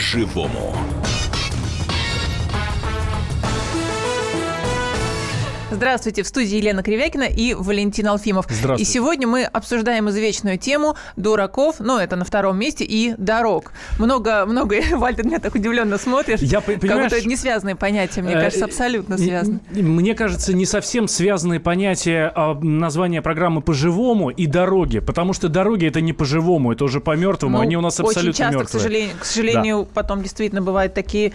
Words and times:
по-живому. 0.00 0.89
Здравствуйте, 5.80 6.24
в 6.24 6.26
студии 6.26 6.58
Елена 6.58 6.82
Кривякина 6.82 7.22
и 7.22 7.54
Валентин 7.54 8.06
Алфимов. 8.08 8.44
Здравствуйте. 8.50 8.82
И 8.82 8.84
сегодня 8.84 9.26
мы 9.26 9.44
обсуждаем 9.44 10.10
извечную 10.10 10.58
тему 10.58 10.94
дураков, 11.16 11.76
но 11.78 11.98
это 11.98 12.16
на 12.16 12.26
втором 12.26 12.58
месте, 12.58 12.84
и 12.84 13.14
дорог. 13.16 13.72
Много, 13.98 14.44
много, 14.44 14.76
Вальтер, 14.92 15.24
меня 15.24 15.38
так 15.38 15.54
удивленно 15.54 15.96
смотришь. 15.96 16.40
Я, 16.40 16.60
как 16.60 16.80
понимаешь, 16.80 17.04
будто 17.04 17.16
это 17.16 17.26
не 17.26 17.34
связанные 17.34 17.76
понятия, 17.76 18.20
мне 18.20 18.34
э, 18.34 18.42
кажется, 18.42 18.66
абсолютно 18.66 19.16
связаны. 19.16 19.60
Мне 19.70 20.14
кажется, 20.14 20.52
не 20.52 20.66
совсем 20.66 21.08
связанные 21.08 21.60
понятия 21.60 22.30
а, 22.34 22.52
названия 22.60 23.22
программы 23.22 23.62
по-живому 23.62 24.28
и 24.28 24.44
дороги. 24.46 24.98
Потому 24.98 25.32
что 25.32 25.48
дороги 25.48 25.86
это 25.86 26.02
не 26.02 26.12
по-живому, 26.12 26.72
это 26.72 26.84
уже 26.84 27.00
по-мертвому. 27.00 27.56
Ну, 27.56 27.62
Они 27.62 27.78
у 27.78 27.80
нас 27.80 27.98
абсолютно 27.98 28.28
Очень 28.28 28.38
часто, 28.38 28.58
мертвые. 28.58 28.66
к 28.66 28.82
сожалению, 28.82 29.16
к 29.18 29.24
сожалению 29.24 29.88
потом 29.94 30.22
действительно 30.22 30.60
бывают 30.60 30.92
такие 30.92 31.32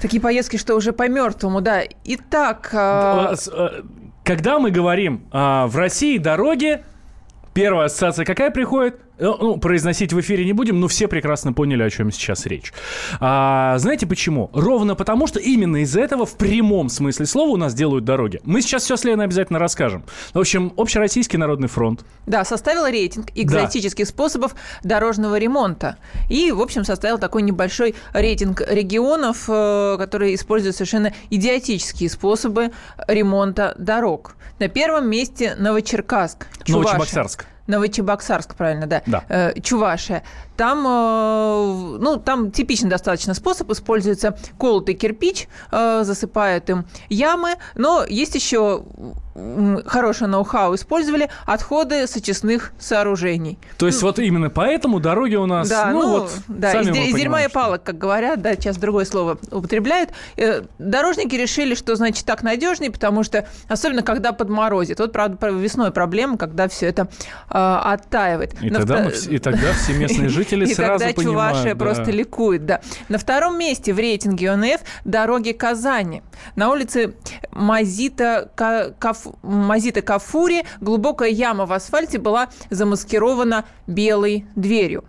Такие 0.00 0.20
поездки, 0.20 0.56
что 0.56 0.74
уже 0.76 0.92
по 0.92 1.08
мертвому, 1.08 1.60
да. 1.60 1.82
Итак, 2.04 2.70
А, 2.72 3.34
с- 3.36 3.48
а, 3.48 3.82
Когда 4.24 4.58
мы 4.58 4.70
говорим 4.70 5.26
а, 5.32 5.66
в 5.66 5.76
России 5.76 6.16
дороги, 6.18 6.82
первая 7.54 7.86
ассоциация 7.86 8.24
какая 8.24 8.50
приходит? 8.50 9.00
Э, 9.20 9.34
Ну, 9.40 9.58
произносить 9.58 10.12
в 10.12 10.20
эфире 10.20 10.44
не 10.44 10.52
будем, 10.52 10.80
но 10.80 10.88
все 10.88 11.06
прекрасно 11.06 11.52
поняли, 11.52 11.82
о 11.82 11.90
чем 11.90 12.10
сейчас 12.10 12.46
речь. 12.46 12.72
А, 13.20 13.76
знаете 13.78 14.06
почему? 14.06 14.50
Ровно 14.54 14.94
потому, 14.94 15.26
что 15.26 15.38
именно 15.38 15.82
из 15.82 15.96
этого 15.96 16.24
в 16.24 16.36
прямом 16.36 16.88
смысле 16.88 17.26
слова 17.26 17.50
у 17.50 17.56
нас 17.56 17.74
делают 17.74 18.04
дороги. 18.04 18.40
Мы 18.44 18.62
сейчас 18.62 18.84
все 18.84 18.96
с 18.96 19.04
Леной 19.04 19.26
обязательно 19.26 19.58
расскажем. 19.58 20.04
В 20.32 20.38
общем, 20.38 20.72
Общероссийский 20.76 21.38
народный 21.38 21.68
фронт. 21.68 22.04
Да, 22.26 22.44
составил 22.44 22.86
рейтинг 22.86 23.28
экзотических 23.34 24.06
способов 24.06 24.54
дорожного 24.82 25.38
ремонта. 25.38 25.96
И, 26.30 26.50
в 26.50 26.60
общем, 26.60 26.84
составил 26.84 27.18
такой 27.18 27.42
небольшой 27.42 27.94
рейтинг 28.14 28.62
регионов, 28.66 29.44
э, 29.48 29.96
которые 29.98 30.34
используют 30.34 30.76
совершенно 30.76 31.12
идиотические 31.28 32.08
способы 32.08 32.70
ремонта 33.06 33.74
дорог. 33.78 34.34
На 34.58 34.68
первом 34.68 35.08
месте 35.10 35.54
Новочеркасск. 35.58 36.46
Чувашия. 36.64 36.92
Новочебоксарск. 36.94 37.46
Новочебоксарск, 37.70 38.54
правильно, 38.54 38.86
да. 38.86 39.02
Да. 39.06 39.24
Э, 39.28 39.60
Чувашия. 39.60 40.22
Там, 40.60 40.86
э, 40.86 41.96
ну, 42.00 42.18
там 42.18 42.50
типичный 42.50 42.90
достаточно 42.90 43.32
способ. 43.32 43.70
Используется 43.70 44.36
колотый 44.58 44.94
кирпич, 44.94 45.48
э, 45.72 46.02
засыпают 46.04 46.68
им 46.68 46.84
ямы. 47.08 47.54
Но 47.76 48.04
есть 48.06 48.34
еще 48.34 48.84
хорошее 49.86 50.28
ноу-хау. 50.28 50.74
Использовали 50.74 51.30
отходы 51.46 52.06
с 52.06 52.16
очистных 52.16 52.72
сооружений. 52.78 53.58
То 53.78 53.86
есть 53.86 54.02
вот 54.02 54.18
именно 54.18 54.50
поэтому 54.50 55.00
дороги 55.00 55.36
у 55.36 55.46
нас, 55.46 55.68
Да, 55.68 55.90
ну, 55.92 56.02
ну, 56.02 56.08
вот, 56.08 56.32
да, 56.48 56.72
сами 56.72 56.90
из, 56.90 57.10
из 57.10 57.14
дерьма 57.14 57.44
и 57.44 57.48
палок, 57.48 57.82
как 57.82 57.96
говорят, 57.96 58.42
да, 58.42 58.54
сейчас 58.54 58.76
другое 58.76 59.04
слово 59.04 59.38
употребляют. 59.50 60.10
Э, 60.36 60.62
Дорожники 60.78 61.34
решили, 61.36 61.74
что, 61.74 61.94
значит, 61.96 62.24
так 62.26 62.42
надежнее, 62.42 62.90
потому 62.90 63.22
что, 63.22 63.46
особенно 63.68 64.02
когда 64.02 64.32
подморозит. 64.32 64.98
Вот, 64.98 65.12
правда, 65.12 65.48
весной 65.48 65.90
проблема, 65.92 66.36
когда 66.36 66.68
все 66.68 66.86
это 66.86 67.08
э, 67.48 67.54
оттаивает. 67.54 68.54
И 68.60 68.70
тогда, 68.70 69.04
вто- 69.04 69.28
мы 69.28 69.34
и 69.34 69.38
тогда 69.38 69.72
все 69.72 69.92
местные 69.96 70.28
жители 70.28 70.49
и 70.56 70.74
сразу 70.74 70.98
тогда 70.98 71.14
понимают. 71.14 71.52
Чувашия 71.52 71.74
да. 71.74 71.84
просто 71.84 72.10
ликует, 72.10 72.66
да. 72.66 72.80
На 73.08 73.18
втором 73.18 73.58
месте 73.58 73.92
в 73.92 73.98
рейтинге 73.98 74.50
ОНФ 74.50 74.80
дороги 75.04 75.52
Казани. 75.52 76.22
На 76.56 76.70
улице 76.70 77.14
Мазита, 77.50 78.50
Ка- 78.54 78.94
Каф- 78.98 79.34
Мазита 79.42 80.02
Кафури 80.02 80.64
глубокая 80.80 81.30
яма 81.30 81.66
в 81.66 81.72
асфальте 81.72 82.18
была 82.18 82.48
замаскирована 82.70 83.64
белой 83.86 84.46
дверью. 84.56 85.04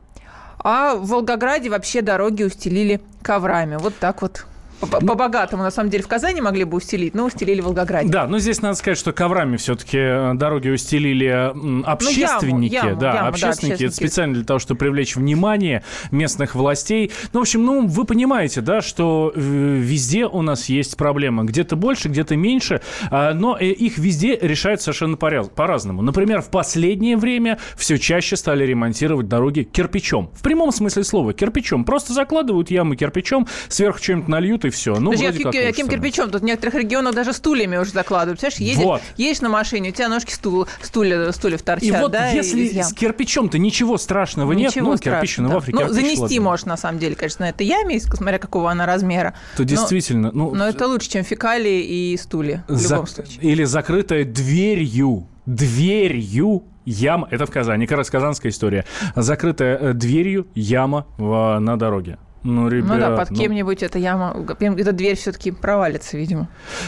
А 0.59 0.95
в 0.95 1.07
Волгограде 1.07 1.69
вообще 1.69 2.01
дороги 2.01 2.43
устелили 2.43 3.01
коврами. 3.23 3.77
Вот 3.77 3.95
так 3.99 4.21
вот. 4.21 4.45
По- 4.81 4.99
По-богатому, 4.99 5.63
на 5.63 5.71
самом 5.71 5.89
деле, 5.89 6.03
в 6.03 6.07
Казани 6.07 6.41
могли 6.41 6.63
бы 6.63 6.77
устелить, 6.77 7.13
но 7.13 7.25
устелили 7.25 7.61
в 7.61 7.65
Волгограде. 7.65 8.09
Да, 8.09 8.27
но 8.27 8.39
здесь 8.39 8.61
надо 8.61 8.75
сказать, 8.75 8.97
что 8.97 9.13
коврами 9.13 9.57
все-таки 9.57 10.35
дороги 10.37 10.69
устелили 10.69 11.27
м, 11.27 11.83
общественники. 11.85 12.73
яму, 12.73 12.95
да, 12.99 13.07
яму, 13.07 13.21
да, 13.21 13.27
общественники. 13.27 13.73
Это 13.75 13.85
общественники. 13.85 14.09
специально 14.09 14.33
для 14.35 14.43
того, 14.43 14.59
чтобы 14.59 14.79
привлечь 14.79 15.15
внимание 15.15 15.83
местных 16.11 16.55
властей. 16.55 17.11
Ну, 17.33 17.39
в 17.39 17.43
общем, 17.43 17.63
ну, 17.65 17.87
вы 17.87 18.05
понимаете, 18.05 18.61
да, 18.61 18.81
что 18.81 19.31
э, 19.35 19.39
везде 19.39 20.25
у 20.25 20.41
нас 20.41 20.65
есть 20.69 20.97
проблемы. 20.97 21.43
Где-то 21.45 21.75
больше, 21.75 22.09
где-то 22.09 22.35
меньше, 22.35 22.81
а, 23.09 23.33
но 23.33 23.57
э, 23.59 23.65
их 23.67 23.97
везде 23.97 24.37
решают 24.41 24.81
совершенно 24.81 25.15
по-разному. 25.17 26.01
Например, 26.01 26.41
в 26.41 26.49
последнее 26.49 27.17
время 27.17 27.59
все 27.77 27.97
чаще 27.97 28.35
стали 28.35 28.65
ремонтировать 28.65 29.27
дороги 29.27 29.63
кирпичом. 29.63 30.31
В 30.33 30.41
прямом 30.41 30.71
смысле 30.71 31.03
слова, 31.03 31.33
кирпичом. 31.33 31.85
Просто 31.85 32.13
закладывают 32.13 32.71
ямы 32.71 32.95
кирпичом, 32.95 33.47
сверху 33.67 33.99
что-нибудь 34.01 34.27
нальют 34.27 34.65
и 34.65 34.70
все. 34.71 34.95
Ну, 34.95 35.11
Подожди, 35.11 35.27
а 35.27 35.31
вроде 35.31 35.43
как 35.59 35.67
каким 35.67 35.87
кирпичом? 35.87 36.29
Тут 36.31 36.41
в 36.41 36.43
некоторых 36.45 36.73
регионах 36.75 37.13
даже 37.13 37.33
стульями 37.33 37.77
уже 37.77 37.91
закладывают. 37.91 38.39
Представляешь, 38.39 38.71
едешь, 38.75 38.83
Вот. 38.85 39.01
едешь 39.17 39.41
на 39.41 39.49
машине, 39.49 39.89
у 39.89 39.93
тебя 39.93 40.09
ножки 40.09 40.31
стул, 40.33 40.67
стулья, 40.81 41.31
стульев 41.31 41.61
торчат, 41.61 41.83
И 41.87 41.91
вот 41.91 42.11
да, 42.11 42.29
если 42.31 42.61
ям. 42.73 42.85
с 42.85 42.93
кирпичом-то 42.93 43.57
ничего 43.59 43.97
страшного 43.97 44.53
нет, 44.53 44.71
Ничего 44.71 44.91
ну, 44.91 44.97
страшного, 44.97 45.21
кирпич, 45.21 45.37
ну, 45.37 45.47
да. 45.49 45.53
в 45.53 45.57
Африке 45.57 45.77
Ну, 45.79 45.85
кирпич, 45.87 46.01
занести 46.03 46.21
ладно. 46.21 46.41
можешь, 46.41 46.65
на 46.65 46.77
самом 46.77 46.99
деле, 46.99 47.15
конечно, 47.15 47.45
на 47.45 47.49
этой 47.49 47.67
яме, 47.67 47.99
смотря 47.99 48.39
какого 48.39 48.71
она 48.71 48.85
размера. 48.85 49.35
То 49.57 49.63
Но- 49.63 49.69
действительно, 49.69 50.31
ну, 50.33 50.55
Но 50.55 50.67
это 50.67 50.87
лучше, 50.87 51.09
чем 51.09 51.23
фекалии 51.23 51.81
и 51.83 52.17
стулья, 52.17 52.63
в 52.67 52.75
за- 52.75 52.95
любом 52.95 53.07
случае. 53.07 53.39
или 53.41 53.63
закрытая 53.65 54.23
дверью, 54.25 55.27
дверью 55.45 56.63
яма, 56.85 57.27
это 57.31 57.45
в 57.45 57.51
Казани, 57.51 57.85
как 57.87 57.97
раз 57.99 58.09
казанская 58.09 58.51
история, 58.51 58.85
закрытая 59.15 59.77
э, 59.77 59.93
дверью 59.93 60.47
яма 60.55 61.05
в- 61.17 61.59
на 61.59 61.77
дороге. 61.77 62.17
Ну, 62.43 62.69
ребят, 62.69 62.89
ну 62.89 62.99
да, 62.99 63.15
под 63.15 63.29
ну, 63.29 63.37
кем-нибудь 63.37 63.83
эта 63.83 63.99
яма, 63.99 64.35
эта 64.59 64.91
дверь 64.91 65.15
все-таки 65.15 65.51
провалится, 65.51 66.17
видимо. 66.17 66.47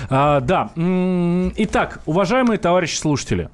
А, 0.10 0.40
да. 0.40 0.72
Итак, 0.76 2.00
уважаемые 2.06 2.58
товарищи 2.58 2.98
слушатели, 2.98 3.50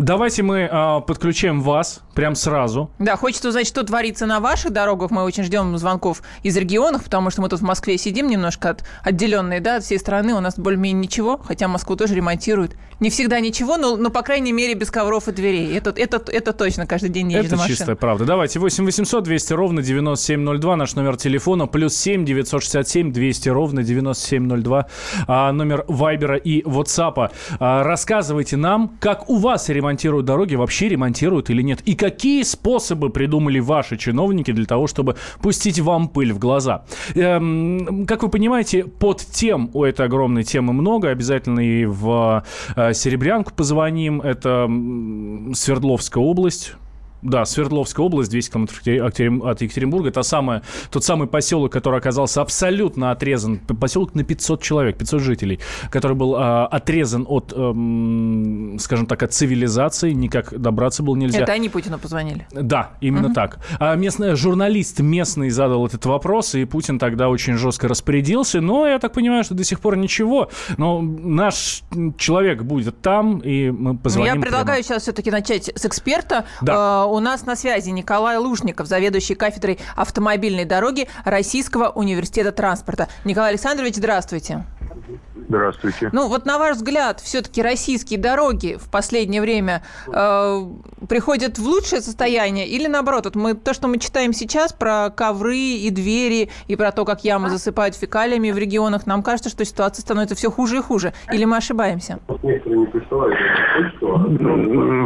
давайте 0.00 0.42
мы 0.42 0.68
а, 0.70 1.00
подключаем 1.00 1.60
вас 1.60 2.00
прям 2.14 2.34
сразу. 2.34 2.90
Да, 2.98 3.16
хочется 3.16 3.48
узнать, 3.48 3.66
что 3.66 3.82
творится 3.82 4.26
на 4.26 4.40
ваших 4.40 4.72
дорогах. 4.72 5.10
Мы 5.10 5.22
очень 5.22 5.44
ждем 5.44 5.76
звонков 5.78 6.22
из 6.42 6.56
регионов, 6.56 7.04
потому 7.04 7.30
что 7.30 7.42
мы 7.42 7.48
тут 7.48 7.60
в 7.60 7.64
Москве 7.64 7.96
сидим 7.98 8.28
немножко 8.28 8.70
от, 8.70 8.84
отделенные 9.02 9.60
да, 9.60 9.76
от 9.76 9.84
всей 9.84 9.98
страны. 9.98 10.34
У 10.34 10.40
нас 10.40 10.58
более-менее 10.58 11.02
ничего, 11.02 11.38
хотя 11.38 11.68
Москву 11.68 11.96
тоже 11.96 12.14
ремонтируют. 12.14 12.76
Не 12.98 13.08
всегда 13.08 13.40
ничего, 13.40 13.76
но, 13.76 13.96
но 13.96 14.10
по 14.10 14.22
крайней 14.22 14.52
мере, 14.52 14.74
без 14.74 14.90
ковров 14.90 15.28
и 15.28 15.32
дверей. 15.32 15.74
Это, 15.74 15.90
это, 15.96 16.22
это 16.30 16.52
точно 16.52 16.86
каждый 16.86 17.08
день 17.08 17.30
едешь 17.32 17.46
Это 17.46 17.54
на 17.54 17.62
машине. 17.62 17.76
чистая 17.76 17.96
правда. 17.96 18.24
Давайте 18.24 18.58
8 18.58 18.84
800 18.84 19.24
200 19.24 19.52
ровно 19.54 19.82
9702, 19.82 20.76
наш 20.76 20.94
номер 20.94 21.16
телефона, 21.16 21.66
плюс 21.66 21.96
7 21.96 22.24
967 22.24 23.12
200 23.12 23.48
ровно 23.48 23.82
9702, 23.82 24.86
а, 25.26 25.52
номер 25.52 25.84
Вайбера 25.88 26.36
и 26.36 26.62
Ватсапа. 26.64 27.32
А, 27.58 27.82
рассказывайте 27.82 28.56
нам, 28.56 28.96
как 29.00 29.30
у 29.30 29.38
вас 29.38 29.68
ремонтируют 29.68 29.89
дороги, 29.96 30.54
вообще 30.54 30.88
ремонтируют 30.88 31.50
или 31.50 31.62
нет, 31.62 31.80
и 31.84 31.94
какие 31.94 32.42
способы 32.42 33.10
придумали 33.10 33.58
ваши 33.58 33.96
чиновники 33.96 34.52
для 34.52 34.66
того, 34.66 34.86
чтобы 34.86 35.16
пустить 35.42 35.80
вам 35.80 36.08
пыль 36.08 36.32
в 36.32 36.38
глаза. 36.38 36.84
Эм, 37.14 38.06
как 38.06 38.22
вы 38.22 38.28
понимаете, 38.28 38.84
под 38.84 39.18
тем 39.18 39.70
у 39.72 39.84
этой 39.84 40.06
огромной 40.06 40.44
темы 40.44 40.72
много, 40.72 41.10
обязательно 41.10 41.60
и 41.60 41.84
в 41.84 42.44
э, 42.76 42.92
Серебрянку 42.92 43.52
позвоним, 43.54 44.20
это 44.20 44.68
Свердловская 45.54 46.22
область. 46.22 46.74
Да, 47.22 47.44
Свердловская 47.44 48.04
область, 48.04 48.30
200 48.30 48.50
километров 48.50 48.78
от 48.80 48.86
Екатерин- 48.86 49.48
от 49.48 49.60
Екатеринбурга. 49.60 50.08
Это 50.08 50.22
самое, 50.22 50.62
тот 50.90 51.04
самый 51.04 51.28
поселок, 51.28 51.72
который 51.72 51.98
оказался 51.98 52.40
абсолютно 52.42 53.10
отрезан. 53.10 53.58
Поселок 53.58 54.14
на 54.14 54.24
500 54.24 54.62
человек, 54.62 54.98
500 54.98 55.20
жителей, 55.20 55.60
который 55.90 56.16
был 56.16 56.34
а, 56.36 56.66
отрезан 56.66 57.26
от, 57.28 57.52
эм, 57.54 58.78
скажем 58.78 59.06
так, 59.06 59.22
от 59.22 59.32
цивилизации. 59.32 60.12
Никак 60.12 60.58
добраться 60.58 61.02
было 61.02 61.16
нельзя. 61.16 61.40
Это 61.40 61.52
они 61.52 61.68
Путину 61.68 61.98
позвонили. 61.98 62.46
Да, 62.52 62.90
именно 63.00 63.32
так. 63.34 63.58
А 63.78 63.94
местный 63.94 64.34
журналист 64.36 65.00
местный 65.00 65.50
задал 65.50 65.86
этот 65.86 66.06
вопрос, 66.06 66.54
и 66.54 66.64
Путин 66.64 66.98
тогда 66.98 67.28
очень 67.28 67.56
жестко 67.56 67.88
распорядился. 67.88 68.60
Но 68.60 68.86
я 68.86 68.98
так 68.98 69.12
понимаю, 69.12 69.44
что 69.44 69.54
до 69.54 69.64
сих 69.64 69.80
пор 69.80 69.96
ничего. 69.96 70.50
Но 70.76 71.00
наш 71.02 71.82
человек 72.16 72.62
будет 72.62 73.00
там, 73.02 73.38
и 73.38 73.70
мы 73.70 73.96
позвоним. 73.96 74.34
Я 74.34 74.40
предлагаю 74.40 74.82
сейчас 74.82 75.02
все-таки 75.02 75.30
начать 75.30 75.70
с 75.74 75.84
эксперта. 75.84 76.44
Да. 76.62 77.06
У 77.10 77.18
нас 77.18 77.44
на 77.44 77.56
связи 77.56 77.90
Николай 77.90 78.36
Лушников, 78.36 78.86
заведующий 78.86 79.34
кафедрой 79.34 79.80
автомобильной 79.96 80.64
дороги 80.64 81.08
Российского 81.24 81.88
университета 81.88 82.52
транспорта. 82.52 83.08
Николай 83.24 83.50
Александрович, 83.50 83.96
здравствуйте. 83.96 84.64
Здравствуйте. 85.50 86.10
Ну, 86.12 86.28
вот 86.28 86.46
на 86.46 86.58
ваш 86.58 86.76
взгляд, 86.76 87.18
все-таки 87.18 87.60
российские 87.60 88.20
дороги 88.20 88.76
в 88.80 88.88
последнее 88.88 89.40
время 89.42 89.82
э, 90.06 90.60
приходят 91.08 91.58
в 91.58 91.66
лучшее 91.66 92.02
состояние 92.02 92.68
или 92.68 92.86
наоборот? 92.86 93.24
Вот 93.24 93.34
мы, 93.34 93.54
то, 93.54 93.74
что 93.74 93.88
мы 93.88 93.98
читаем 93.98 94.32
сейчас 94.32 94.72
про 94.72 95.10
ковры 95.10 95.56
и 95.56 95.90
двери, 95.90 96.50
и 96.68 96.76
про 96.76 96.92
то, 96.92 97.04
как 97.04 97.24
ямы 97.24 97.50
засыпают 97.50 97.96
фекалиями 97.96 98.52
в 98.52 98.58
регионах, 98.58 99.08
нам 99.08 99.24
кажется, 99.24 99.50
что 99.50 99.64
ситуация 99.64 100.02
становится 100.02 100.36
все 100.36 100.52
хуже 100.52 100.76
и 100.76 100.80
хуже. 100.80 101.14
Или 101.32 101.44
мы 101.46 101.56
ошибаемся? 101.56 102.20
Ну, 102.28 102.38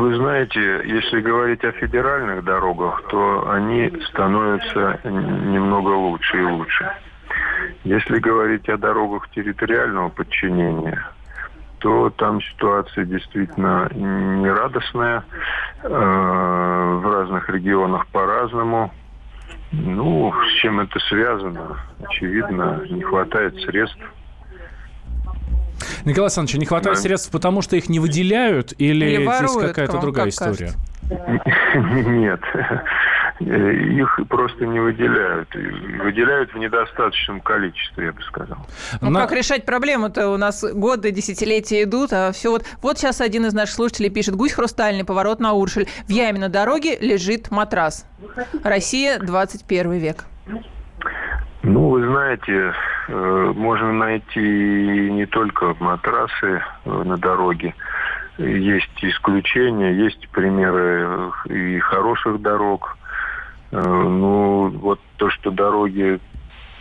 вы 0.00 0.17
знаете, 0.17 0.61
если 0.85 1.23
говорить 1.23 1.64
о 1.64 1.73
федеральных 1.73 2.44
дорогах, 2.44 3.02
то 3.08 3.49
они 3.50 3.91
становятся 4.11 5.00
немного 5.05 5.88
лучше 5.88 6.37
и 6.37 6.44
лучше. 6.44 6.91
Если 7.85 8.19
говорить 8.19 8.69
о 8.69 8.77
дорогах 8.77 9.29
территориального 9.31 10.09
подчинения, 10.09 11.06
то 11.79 12.11
там 12.11 12.41
ситуация 12.41 13.05
действительно 13.05 13.89
нерадостная. 13.93 15.25
Э, 15.83 16.95
в 17.05 17.12
разных 17.12 17.49
регионах 17.51 18.06
по-разному. 18.06 18.91
Ну, 19.73 20.33
с 20.33 20.61
чем 20.61 20.81
это 20.81 20.99
связано? 21.01 21.77
Очевидно, 22.03 22.81
не 22.89 23.03
хватает 23.03 23.55
средств. 23.61 24.01
Николай 26.05 26.29
Александрович, 26.29 26.59
не 26.59 26.67
хватает 26.67 26.97
да. 26.97 27.03
средств, 27.03 27.31
потому 27.31 27.61
что 27.61 27.77
их 27.77 27.89
не 27.89 27.99
выделяют 27.99 28.73
или, 28.79 29.05
или 29.05 29.37
здесь 29.37 29.56
какая-то 29.56 30.01
другая 30.01 30.27
как 30.27 30.33
история? 30.33 30.73
Кажется? 31.11 32.09
Нет. 32.09 32.41
Их 33.41 34.21
просто 34.29 34.65
не 34.65 34.79
выделяют. 34.79 35.49
Выделяют 35.55 36.53
в 36.53 36.59
недостаточном 36.59 37.41
количестве, 37.41 38.07
я 38.07 38.13
бы 38.13 38.23
сказал. 38.23 38.59
Ну, 39.01 39.11
Но... 39.11 39.21
как 39.21 39.33
решать 39.33 39.67
проблему-то? 39.67 40.29
У 40.29 40.37
нас 40.37 40.65
годы, 40.65 41.11
десятилетия 41.11 41.83
идут, 41.83 42.13
а 42.13 42.31
все 42.33 42.51
вот... 42.51 42.65
Вот 42.81 42.99
сейчас 42.99 43.21
один 43.21 43.47
из 43.47 43.53
наших 43.55 43.75
слушателей 43.75 44.11
пишет. 44.11 44.37
Гусь 44.37 44.53
хрустальный, 44.53 45.05
поворот 45.05 45.41
на 45.41 45.53
Уршель. 45.53 45.89
В 46.07 46.11
яме 46.11 46.39
на 46.39 46.49
дороге 46.49 46.97
лежит 47.01 47.51
матрас. 47.51 48.07
Россия, 48.63 49.19
21 49.19 49.93
век. 49.93 50.25
Ну, 51.65 51.89
вы 51.89 52.07
знаете, 52.07 52.75
э, 53.09 53.53
можно 53.57 53.93
найти 53.93 54.39
не 55.11 55.25
только 55.25 55.75
матрасы 55.81 56.63
э, 56.85 57.03
на 57.05 57.17
дороге, 57.17 57.75
есть 58.37 59.03
исключения, 59.03 59.93
есть 59.93 60.29
примеры 60.31 61.33
и 61.47 61.79
хороших 61.79 62.43
дорог. 62.43 62.97
Э, 63.75 63.81
ну, 63.81 64.69
вот 64.69 65.00
то, 65.17 65.31
что 65.31 65.50
дороги 65.50 66.21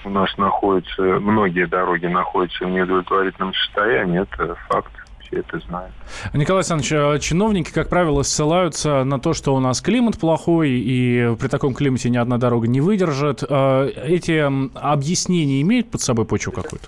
у 0.06 0.10
нас 0.10 0.38
находятся, 0.38 1.02
многие 1.02 1.66
дороги 1.66 2.06
находятся 2.06 2.66
в 2.66 2.70
неудовлетворительном 2.70 3.54
состоянии, 3.54 4.22
это 4.22 4.56
факт 4.68 4.92
все 5.22 5.40
это 5.40 5.60
знают. 5.60 5.94
Николай 6.34 6.60
Александрович, 6.60 6.92
а 6.94 7.18
чиновники, 7.18 7.72
как 7.72 7.90
правило, 7.90 8.22
ссылаются 8.22 9.04
на 9.06 9.20
то, 9.20 9.34
что 9.34 9.56
у 9.56 9.60
нас 9.60 9.82
климат 9.82 10.20
плохой, 10.20 10.72
и 10.72 11.36
при 11.40 11.48
таком 11.48 11.74
климате 11.74 12.10
ни 12.10 12.18
одна 12.18 12.38
дорога 12.38 12.68
не 12.68 12.82
выдержит. 12.82 13.44
А 13.50 13.88
эти 13.88 14.44
объяснения 14.78 15.62
имеют 15.62 15.90
под 15.90 16.02
собой 16.02 16.26
почву 16.26 16.52
какую-то? 16.52 16.88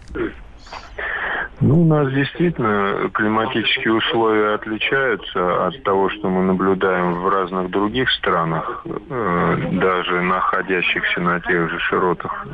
Ну, 1.62 1.82
у 1.82 1.86
нас 1.86 2.12
действительно 2.12 3.10
климатические 3.14 3.94
условия 3.94 4.56
отличаются 4.56 5.68
от 5.68 5.84
того, 5.84 6.10
что 6.10 6.30
мы 6.30 6.44
наблюдаем 6.44 7.14
в 7.14 7.30
разных 7.30 7.70
других 7.70 8.10
странах, 8.12 8.84
э, 8.86 9.58
даже 9.72 10.22
находящихся 10.22 11.22
на 11.22 11.40
тех 11.40 11.70
же 11.70 11.80
широтах, 11.80 12.46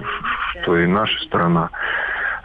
что 0.61 0.77
и 0.77 0.85
наша 0.85 1.17
страна. 1.23 1.69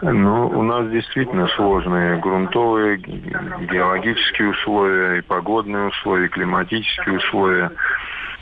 Но 0.00 0.48
у 0.48 0.62
нас 0.62 0.88
действительно 0.90 1.46
сложные 1.48 2.18
грунтовые, 2.20 2.98
геологические 2.98 4.50
условия, 4.50 5.18
и 5.18 5.22
погодные 5.22 5.88
условия, 5.88 6.26
и 6.26 6.30
климатические 6.30 7.18
условия 7.18 7.70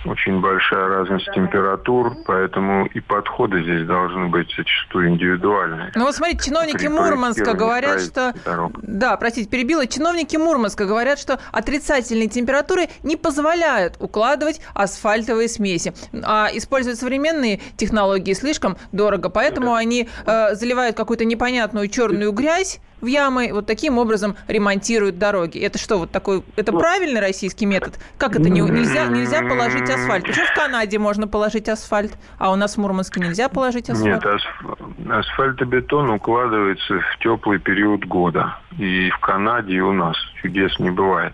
очень 0.06 0.41
большая 0.41 0.89
разность 0.89 1.31
температур, 1.35 2.17
поэтому 2.27 2.87
и 2.87 3.01
подходы 3.01 3.62
здесь 3.62 3.87
должны 3.87 4.29
быть 4.29 4.49
зачастую 4.56 5.11
индивидуальные. 5.11 5.93
Ну 5.95 6.05
вот 6.05 6.15
смотрите, 6.15 6.47
чиновники 6.47 6.87
Мурманска 6.87 7.55
говорят, 7.55 8.01
что... 8.01 8.35
Дорог. 8.45 8.73
Да, 8.83 9.17
простите, 9.17 9.49
перебила. 9.49 9.87
Чиновники 9.87 10.37
Мурманска 10.37 10.87
говорят, 10.87 11.19
что 11.19 11.39
отрицательные 11.53 12.29
температуры 12.29 12.89
не 13.03 13.17
позволяют 13.17 13.97
укладывать 14.01 14.61
асфальтовые 14.75 15.49
смеси. 15.49 15.95
А 16.23 16.49
использовать 16.53 16.99
современные 16.99 17.61
технологии 17.77 18.33
слишком 18.33 18.77
дорого, 18.93 19.31
поэтому 19.31 19.75
они 19.75 20.09
э, 20.27 20.55
заливают 20.55 20.97
какую-то 20.97 21.25
непонятную 21.25 21.89
черную 21.89 22.33
грязь, 22.33 22.81
в 23.05 23.06
ямы, 23.06 23.51
вот 23.53 23.67
таким 23.67 23.99
образом 23.99 24.35
ремонтируют 24.49 25.19
дороги. 25.19 25.59
Это 25.61 25.79
что, 25.79 25.99
вот 25.99 26.11
такой, 26.11 26.43
это 26.56 26.73
ну, 26.73 26.81
правильный 26.81 27.21
российский 27.21 27.67
метод? 27.67 27.99
Как 28.19 28.35
это 28.35 28.51
не, 28.51 28.61
нельзя, 28.61 29.06
нельзя 29.06 29.43
положить 29.43 29.89
асфальт? 29.89 30.27
Почему 30.27 30.47
в 30.47 30.55
Канаде 30.55 30.99
можно 30.99 31.29
положить 31.29 31.69
асфальт, 31.69 32.12
а 32.39 32.51
у 32.51 32.56
нас 32.56 32.75
в 32.75 32.79
Мурманске 32.79 33.21
нельзя 33.21 33.49
положить 33.49 33.91
асфальт? 33.91 34.25
Нет, 34.25 34.27
асф... 34.27 35.69
бетон 35.69 36.11
укладывается 36.11 37.01
в 37.01 37.19
теплый 37.21 37.59
период 37.59 38.05
года. 38.06 38.59
И 38.79 39.11
в 39.11 39.19
Канаде, 39.19 39.75
и 39.75 39.81
у 39.81 39.93
нас 39.93 40.17
чудес 40.43 40.79
не 40.81 40.91
бывает. 40.91 41.33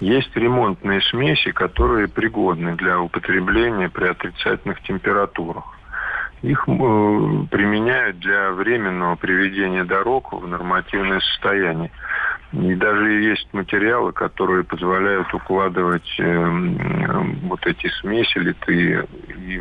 Есть 0.00 0.34
ремонтные 0.34 1.02
смеси, 1.02 1.52
которые 1.52 2.08
пригодны 2.08 2.74
для 2.74 2.98
употребления 2.98 3.90
при 3.90 4.06
отрицательных 4.08 4.82
температурах. 4.82 5.64
Их 6.42 6.64
э, 6.66 6.72
применяют 7.50 8.18
для 8.18 8.52
временного 8.52 9.16
приведения 9.16 9.84
дорог 9.84 10.32
в 10.32 10.46
нормативное 10.48 11.20
состояние. 11.20 11.90
И 12.52 12.74
даже 12.74 13.12
есть 13.12 13.46
материалы, 13.52 14.12
которые 14.12 14.64
позволяют 14.64 15.32
укладывать 15.34 16.18
э, 16.18 16.48
вот 17.42 17.66
эти 17.66 17.88
смеси 18.00 18.38
литые 18.38 19.06
и 19.28 19.60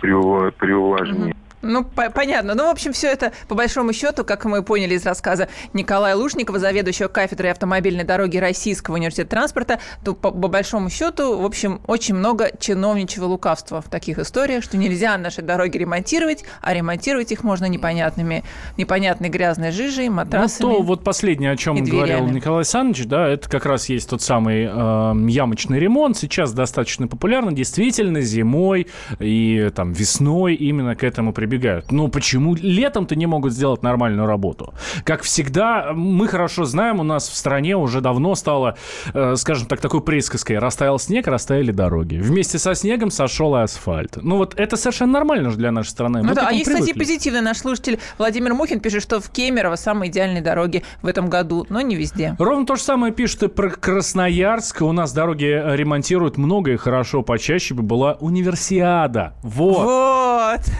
при, 0.00 0.50
при 0.52 0.72
увлажнении. 0.72 1.36
Ну, 1.62 1.84
по- 1.84 2.10
понятно. 2.10 2.54
Ну, 2.54 2.66
в 2.66 2.70
общем, 2.70 2.92
все 2.92 3.08
это, 3.08 3.32
по 3.48 3.54
большому 3.54 3.92
счету, 3.92 4.24
как 4.24 4.44
мы 4.44 4.62
поняли 4.62 4.94
из 4.94 5.04
рассказа 5.04 5.48
Николая 5.72 6.14
Лушникова, 6.14 6.58
заведующего 6.58 7.08
кафедрой 7.08 7.50
автомобильной 7.50 8.04
дороги 8.04 8.38
Российского 8.38 8.94
университета 8.94 9.30
транспорта, 9.30 9.80
то, 10.04 10.14
по, 10.14 10.30
по 10.30 10.48
большому 10.48 10.88
счету, 10.90 11.38
в 11.38 11.44
общем, 11.44 11.80
очень 11.86 12.14
много 12.14 12.50
чиновничьего 12.58 13.24
лукавства 13.24 13.82
в 13.82 13.88
таких 13.88 14.18
историях, 14.18 14.62
что 14.62 14.76
нельзя 14.76 15.16
наши 15.18 15.42
дороги 15.42 15.78
ремонтировать, 15.78 16.44
а 16.60 16.72
ремонтировать 16.74 17.32
их 17.32 17.42
можно 17.42 17.64
непонятными, 17.66 18.44
непонятной 18.76 19.28
грязной 19.28 19.72
жижей, 19.72 20.08
матрасами. 20.08 20.68
Ну, 20.68 20.76
то 20.76 20.82
вот 20.82 21.04
последнее, 21.04 21.50
о 21.52 21.56
чем 21.56 21.76
говорил 21.82 22.26
Николай 22.26 22.60
Александрович, 22.60 23.06
да, 23.06 23.28
это 23.28 23.48
как 23.48 23.66
раз 23.66 23.88
есть 23.88 24.08
тот 24.08 24.22
самый 24.22 24.64
э, 24.64 25.30
ямочный 25.30 25.80
ремонт. 25.80 26.16
Сейчас 26.16 26.52
достаточно 26.52 27.08
популярно, 27.08 27.52
действительно, 27.52 28.20
зимой 28.20 28.86
и 29.18 29.70
там 29.74 29.92
весной 29.92 30.54
именно 30.54 30.94
к 30.94 31.02
этому 31.02 31.32
прибегают 31.32 31.47
прибегают. 31.48 31.90
Ну, 31.90 32.08
почему 32.08 32.54
летом-то 32.54 33.16
не 33.16 33.26
могут 33.26 33.52
сделать 33.52 33.82
нормальную 33.82 34.26
работу? 34.26 34.74
Как 35.04 35.22
всегда, 35.22 35.92
мы 35.94 36.28
хорошо 36.28 36.64
знаем, 36.64 37.00
у 37.00 37.02
нас 37.02 37.28
в 37.28 37.34
стране 37.34 37.76
уже 37.76 38.00
давно 38.00 38.34
стало, 38.34 38.76
э, 39.14 39.34
скажем 39.36 39.66
так, 39.66 39.80
такой 39.80 40.02
присказкой. 40.02 40.58
Растаял 40.58 40.98
снег, 40.98 41.26
растаяли 41.26 41.72
дороги. 41.72 42.16
Вместе 42.16 42.58
со 42.58 42.74
снегом 42.74 43.10
сошел 43.10 43.56
и 43.56 43.60
асфальт. 43.60 44.18
Ну, 44.20 44.36
вот 44.36 44.54
это 44.58 44.76
совершенно 44.76 45.12
нормально 45.12 45.50
же 45.50 45.56
для 45.56 45.72
нашей 45.72 45.88
страны. 45.88 46.22
Ну, 46.22 46.34
да, 46.34 46.48
а 46.48 46.52
есть, 46.52 46.70
кстати, 46.70 46.92
позитивный 46.92 47.40
наш 47.40 47.58
слушатель 47.58 47.98
Владимир 48.18 48.54
Мухин 48.54 48.80
пишет, 48.80 49.02
что 49.02 49.20
в 49.20 49.30
Кемерово 49.30 49.76
самые 49.76 50.10
идеальные 50.10 50.42
дороги 50.42 50.82
в 51.02 51.06
этом 51.06 51.30
году, 51.30 51.66
но 51.70 51.80
не 51.80 51.96
везде. 51.96 52.36
Ровно 52.38 52.66
то 52.66 52.76
же 52.76 52.82
самое 52.82 53.12
пишет 53.12 53.42
и 53.44 53.48
про 53.48 53.70
Красноярск. 53.70 54.82
У 54.82 54.92
нас 54.92 55.12
дороги 55.12 55.46
ремонтируют 55.46 56.36
много 56.36 56.72
и 56.72 56.76
хорошо. 56.76 57.22
Почаще 57.22 57.74
бы 57.74 57.82
была 57.82 58.14
универсиада. 58.20 59.34
Вот. 59.42 59.78
Вот. 59.78 60.17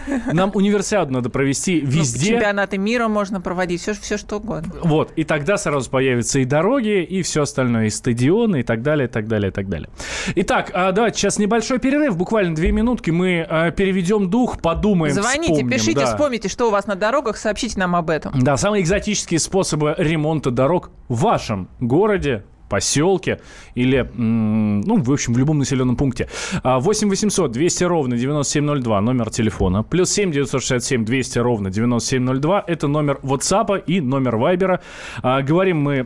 Нам 0.33 0.51
универсиаду 0.53 1.13
надо 1.13 1.29
провести 1.29 1.81
ну, 1.81 1.89
везде. 1.89 2.31
Ну, 2.31 2.37
чемпионаты 2.37 2.77
мира 2.77 3.07
можно 3.07 3.41
проводить, 3.41 3.81
все, 3.81 3.93
все 3.93 4.17
что 4.17 4.37
угодно. 4.37 4.73
Вот, 4.83 5.11
и 5.15 5.23
тогда 5.23 5.57
сразу 5.57 5.89
появятся 5.89 6.39
и 6.39 6.45
дороги, 6.45 7.03
и 7.03 7.21
все 7.21 7.43
остальное, 7.43 7.85
и 7.85 7.89
стадионы, 7.89 8.61
и 8.61 8.63
так 8.63 8.81
далее, 8.81 9.07
и 9.07 9.11
так 9.11 9.27
далее, 9.27 9.49
и 9.49 9.53
так 9.53 9.69
далее. 9.69 9.89
Итак, 10.35 10.71
а, 10.73 10.91
давайте 10.91 11.19
сейчас 11.19 11.39
небольшой 11.39 11.79
перерыв, 11.79 12.17
буквально 12.17 12.55
две 12.55 12.71
минутки, 12.71 13.11
мы 13.11 13.45
а, 13.47 13.71
переведем 13.71 14.29
дух, 14.29 14.61
подумаем, 14.61 15.13
Звоните, 15.13 15.53
вспомним, 15.53 15.69
пишите, 15.69 15.99
да. 15.99 16.05
вспомните, 16.07 16.49
что 16.49 16.67
у 16.67 16.71
вас 16.71 16.87
на 16.87 16.95
дорогах, 16.95 17.37
сообщите 17.37 17.79
нам 17.79 17.95
об 17.95 18.09
этом. 18.09 18.39
Да, 18.39 18.57
самые 18.57 18.83
экзотические 18.83 19.39
способы 19.39 19.95
ремонта 19.97 20.51
дорог 20.51 20.91
в 21.07 21.21
вашем 21.21 21.69
городе, 21.79 22.43
поселке 22.69 23.39
или, 23.75 24.09
ну, 24.15 25.01
в 25.01 25.11
общем, 25.11 25.33
в 25.33 25.37
любом 25.37 25.57
населенном 25.57 25.95
пункте. 25.95 26.27
8 26.63 27.09
800 27.09 27.51
200 27.51 27.83
ровно 27.83 28.17
9702, 28.17 29.01
номер 29.01 29.29
телефона. 29.29 29.83
Плюс 29.83 30.11
7 30.11 30.31
967 30.31 31.05
200 31.05 31.39
ровно 31.39 31.69
9702. 31.69 32.63
Это 32.67 32.87
номер 32.87 33.19
WhatsApp 33.23 33.83
и 33.87 34.01
номер 34.01 34.35
Viber. 34.35 34.79
А, 35.21 35.41
говорим 35.41 35.81
мы... 35.81 36.05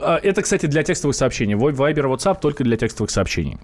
А, 0.00 0.18
это, 0.22 0.42
кстати, 0.42 0.66
для 0.66 0.82
текстовых 0.82 1.16
сообщений. 1.16 1.54
Viber, 1.54 2.06
WhatsApp 2.06 2.38
только 2.40 2.64
для 2.64 2.76
текстовых 2.76 3.10
сообщений. 3.10 3.58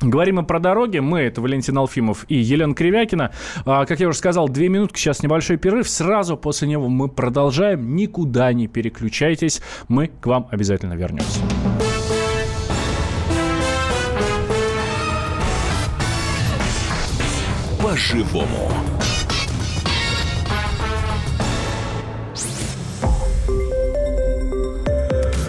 Говорим 0.00 0.36
мы 0.36 0.44
про 0.44 0.60
дороги. 0.60 0.98
Мы, 0.98 1.20
это 1.20 1.40
Валентин 1.40 1.76
Алфимов 1.76 2.24
и 2.28 2.36
Елена 2.36 2.74
Кривякина. 2.74 3.32
А, 3.64 3.84
как 3.84 3.98
я 3.98 4.08
уже 4.08 4.18
сказал, 4.18 4.48
две 4.48 4.68
минутки, 4.68 4.98
сейчас 4.98 5.22
небольшой 5.22 5.56
перерыв. 5.56 5.88
Сразу 5.88 6.36
после 6.36 6.68
него 6.68 6.88
мы 6.88 7.08
продолжаем. 7.08 7.96
Никуда 7.96 8.52
не 8.52 8.68
переключайтесь. 8.68 9.60
Мы 9.88 10.08
к 10.08 10.26
вам 10.26 10.46
обязательно 10.50 10.94
вернемся. 10.94 11.40
По-живому. 17.82 18.70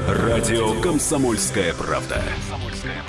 Радио 0.08 0.74
«Комсомольская 0.82 1.74
правда». 1.74 2.24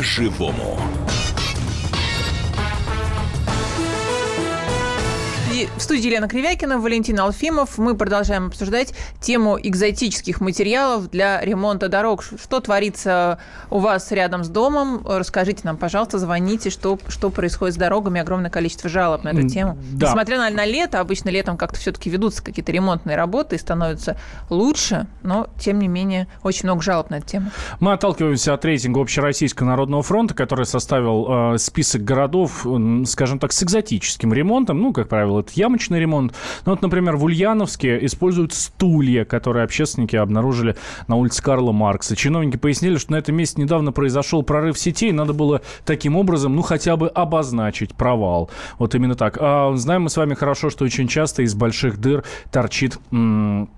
По-живому. 0.00 0.78
В 5.76 5.82
студии 5.82 6.06
Елена 6.06 6.28
Кривякина, 6.28 6.78
Валентин 6.78 7.18
Алфимов. 7.20 7.78
Мы 7.78 7.96
продолжаем 7.96 8.46
обсуждать 8.46 8.94
тему 9.20 9.58
экзотических 9.60 10.40
материалов 10.40 11.10
для 11.10 11.40
ремонта 11.40 11.88
дорог. 11.88 12.22
Что 12.22 12.60
творится 12.60 13.38
у 13.70 13.78
вас 13.78 14.10
рядом 14.12 14.44
с 14.44 14.48
домом? 14.48 15.02
Расскажите 15.04 15.62
нам, 15.64 15.76
пожалуйста, 15.76 16.18
звоните, 16.18 16.70
что, 16.70 16.98
что 17.08 17.30
происходит 17.30 17.74
с 17.74 17.78
дорогами. 17.78 18.20
Огромное 18.20 18.50
количество 18.50 18.88
жалоб 18.88 19.24
на 19.24 19.30
эту 19.30 19.48
тему. 19.48 19.76
Да. 19.92 20.08
Несмотря 20.08 20.38
на, 20.38 20.50
на 20.50 20.64
лето, 20.64 21.00
обычно 21.00 21.30
летом 21.30 21.56
как-то 21.56 21.78
все-таки 21.78 22.10
ведутся 22.10 22.42
какие-то 22.42 22.72
ремонтные 22.72 23.16
работы 23.16 23.56
и 23.56 23.58
становятся 23.58 24.16
лучше, 24.48 25.06
но, 25.22 25.48
тем 25.58 25.78
не 25.78 25.88
менее, 25.88 26.28
очень 26.42 26.66
много 26.66 26.82
жалоб 26.82 27.10
на 27.10 27.16
эту 27.16 27.26
тему. 27.26 27.50
Мы 27.80 27.92
отталкиваемся 27.92 28.54
от 28.54 28.64
рейтинга 28.64 29.00
Общероссийского 29.00 29.66
народного 29.66 30.02
фронта, 30.02 30.34
который 30.34 30.66
составил 30.66 31.54
э, 31.54 31.58
список 31.58 32.04
городов, 32.04 32.66
скажем 33.06 33.38
так, 33.38 33.52
с 33.52 33.62
экзотическим 33.62 34.32
ремонтом. 34.32 34.80
Ну, 34.80 34.92
как 34.92 35.08
правило, 35.08 35.40
это 35.40 35.49
ямочный 35.52 36.00
ремонт. 36.00 36.34
Ну, 36.64 36.72
вот, 36.72 36.82
например, 36.82 37.16
в 37.16 37.24
Ульяновске 37.24 38.04
используют 38.04 38.52
стулья, 38.52 39.24
которые 39.24 39.64
общественники 39.64 40.16
обнаружили 40.16 40.76
на 41.08 41.16
улице 41.16 41.42
Карла 41.42 41.72
Маркса. 41.72 42.16
Чиновники 42.16 42.56
пояснили, 42.56 42.96
что 42.96 43.12
на 43.12 43.16
этом 43.16 43.36
месте 43.36 43.60
недавно 43.60 43.92
произошел 43.92 44.42
прорыв 44.42 44.78
сетей, 44.78 45.12
надо 45.12 45.32
было 45.32 45.62
таким 45.84 46.16
образом, 46.16 46.54
ну, 46.56 46.62
хотя 46.62 46.96
бы 46.96 47.08
обозначить 47.08 47.94
провал. 47.94 48.50
Вот 48.78 48.94
именно 48.94 49.14
так. 49.14 49.38
А 49.40 49.74
знаем 49.76 50.02
мы 50.02 50.10
с 50.10 50.16
вами 50.16 50.34
хорошо, 50.34 50.70
что 50.70 50.84
очень 50.84 51.08
часто 51.08 51.42
из 51.42 51.54
больших 51.54 51.98
дыр 51.98 52.24
торчит 52.50 52.98
м- 53.10 53.70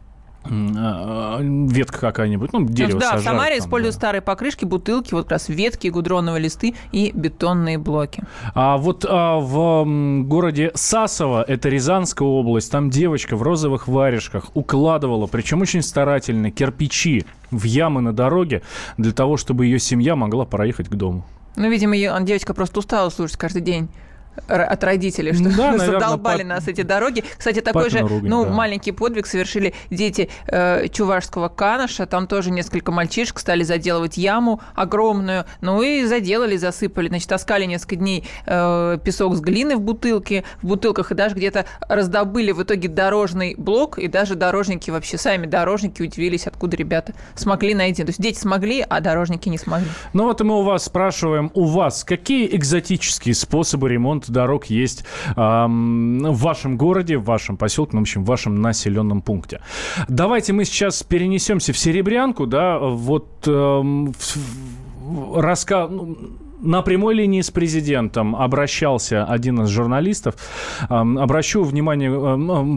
ветка 0.44 1.98
какая-нибудь, 1.98 2.52
ну, 2.52 2.64
дерево 2.66 3.00
Да, 3.00 3.06
сажают, 3.06 3.22
в 3.22 3.24
Самаре 3.24 3.56
там, 3.56 3.64
используют 3.66 3.94
да. 3.94 3.98
старые 3.98 4.22
покрышки, 4.22 4.64
бутылки, 4.64 5.14
вот 5.14 5.24
как 5.24 5.32
раз 5.32 5.48
ветки, 5.48 5.88
гудроновые 5.88 6.42
листы 6.42 6.74
и 6.90 7.12
бетонные 7.14 7.78
блоки. 7.78 8.24
А 8.54 8.76
вот 8.76 9.04
а, 9.08 9.38
в 9.38 9.84
городе 10.24 10.72
Сасово, 10.74 11.42
это 11.42 11.68
Рязанская 11.68 12.26
область, 12.26 12.70
там 12.70 12.90
девочка 12.90 13.36
в 13.36 13.42
розовых 13.42 13.88
варежках 13.88 14.50
укладывала, 14.54 15.26
причем 15.26 15.62
очень 15.62 15.82
старательно, 15.82 16.50
кирпичи 16.50 17.24
в 17.50 17.64
ямы 17.64 18.00
на 18.00 18.12
дороге 18.12 18.62
для 18.96 19.12
того, 19.12 19.36
чтобы 19.36 19.66
ее 19.66 19.78
семья 19.78 20.16
могла 20.16 20.44
проехать 20.44 20.88
к 20.88 20.94
дому. 20.94 21.24
Ну, 21.56 21.68
видимо, 21.70 21.94
ее, 21.94 22.16
девочка 22.22 22.54
просто 22.54 22.78
устала 22.78 23.10
слушать 23.10 23.36
каждый 23.36 23.62
день 23.62 23.88
от 24.46 24.84
родителей, 24.84 25.32
что 25.32 25.44
да, 25.44 25.50
наверное, 25.72 25.86
задолбали 25.86 26.42
пап... 26.42 26.48
нас 26.48 26.68
эти 26.68 26.82
дороги. 26.82 27.24
Кстати, 27.36 27.60
такой 27.60 27.90
же, 27.90 28.00
ругань, 28.00 28.28
ну, 28.28 28.44
да. 28.44 28.50
маленький 28.50 28.92
подвиг 28.92 29.26
совершили 29.26 29.74
дети 29.90 30.28
э, 30.46 30.88
чувашского 30.88 31.48
Канаша. 31.48 32.06
Там 32.06 32.26
тоже 32.26 32.50
несколько 32.50 32.92
мальчишек 32.92 33.38
стали 33.38 33.62
заделывать 33.62 34.16
яму 34.16 34.60
огромную. 34.74 35.44
Ну 35.60 35.82
и 35.82 36.04
заделали, 36.04 36.56
засыпали. 36.56 37.08
Значит, 37.08 37.28
таскали 37.28 37.64
несколько 37.64 37.96
дней 37.96 38.24
э, 38.46 38.98
песок 39.04 39.36
с 39.36 39.40
глины 39.40 39.76
в 39.76 39.80
бутылке, 39.80 40.44
в 40.62 40.66
бутылках, 40.68 41.12
и 41.12 41.14
даже 41.14 41.34
где-то 41.34 41.66
раздобыли 41.88 42.52
в 42.52 42.62
итоге 42.62 42.88
дорожный 42.88 43.54
блок, 43.56 43.98
и 43.98 44.08
даже 44.08 44.34
дорожники 44.34 44.90
вообще, 44.90 45.18
сами 45.18 45.46
дорожники 45.46 46.02
удивились, 46.02 46.46
откуда 46.46 46.76
ребята 46.76 47.14
смогли 47.34 47.74
найти. 47.74 48.02
То 48.02 48.10
есть 48.10 48.20
дети 48.20 48.38
смогли, 48.38 48.84
а 48.88 49.00
дорожники 49.00 49.48
не 49.48 49.58
смогли. 49.58 49.88
Ну 50.12 50.24
вот 50.24 50.40
и 50.40 50.44
мы 50.44 50.58
у 50.58 50.62
вас 50.62 50.84
спрашиваем, 50.84 51.50
у 51.54 51.64
вас 51.64 52.04
какие 52.04 52.54
экзотические 52.54 53.34
способы 53.34 53.88
ремонта 53.88 54.21
ремонт 54.22 54.30
дорог 54.30 54.66
есть 54.66 55.04
э, 55.36 55.36
в 55.36 56.36
вашем 56.38 56.76
городе, 56.76 57.18
в 57.18 57.24
вашем 57.24 57.56
поселке, 57.56 57.92
ну, 57.94 58.00
в 58.00 58.02
общем, 58.02 58.24
в 58.24 58.26
вашем 58.26 58.60
населенном 58.60 59.22
пункте. 59.22 59.60
Давайте 60.08 60.52
мы 60.52 60.64
сейчас 60.64 61.02
перенесемся 61.02 61.72
в 61.72 61.78
Серебрянку, 61.78 62.46
да, 62.46 62.78
вот 62.78 63.28
э, 63.46 64.06
раска... 65.34 65.88
На 66.62 66.82
прямой 66.82 67.14
линии 67.14 67.40
с 67.40 67.50
президентом 67.50 68.36
обращался 68.36 69.24
один 69.24 69.62
из 69.62 69.68
журналистов. 69.68 70.36
Обращу 70.88 71.64
внимание, 71.64 72.10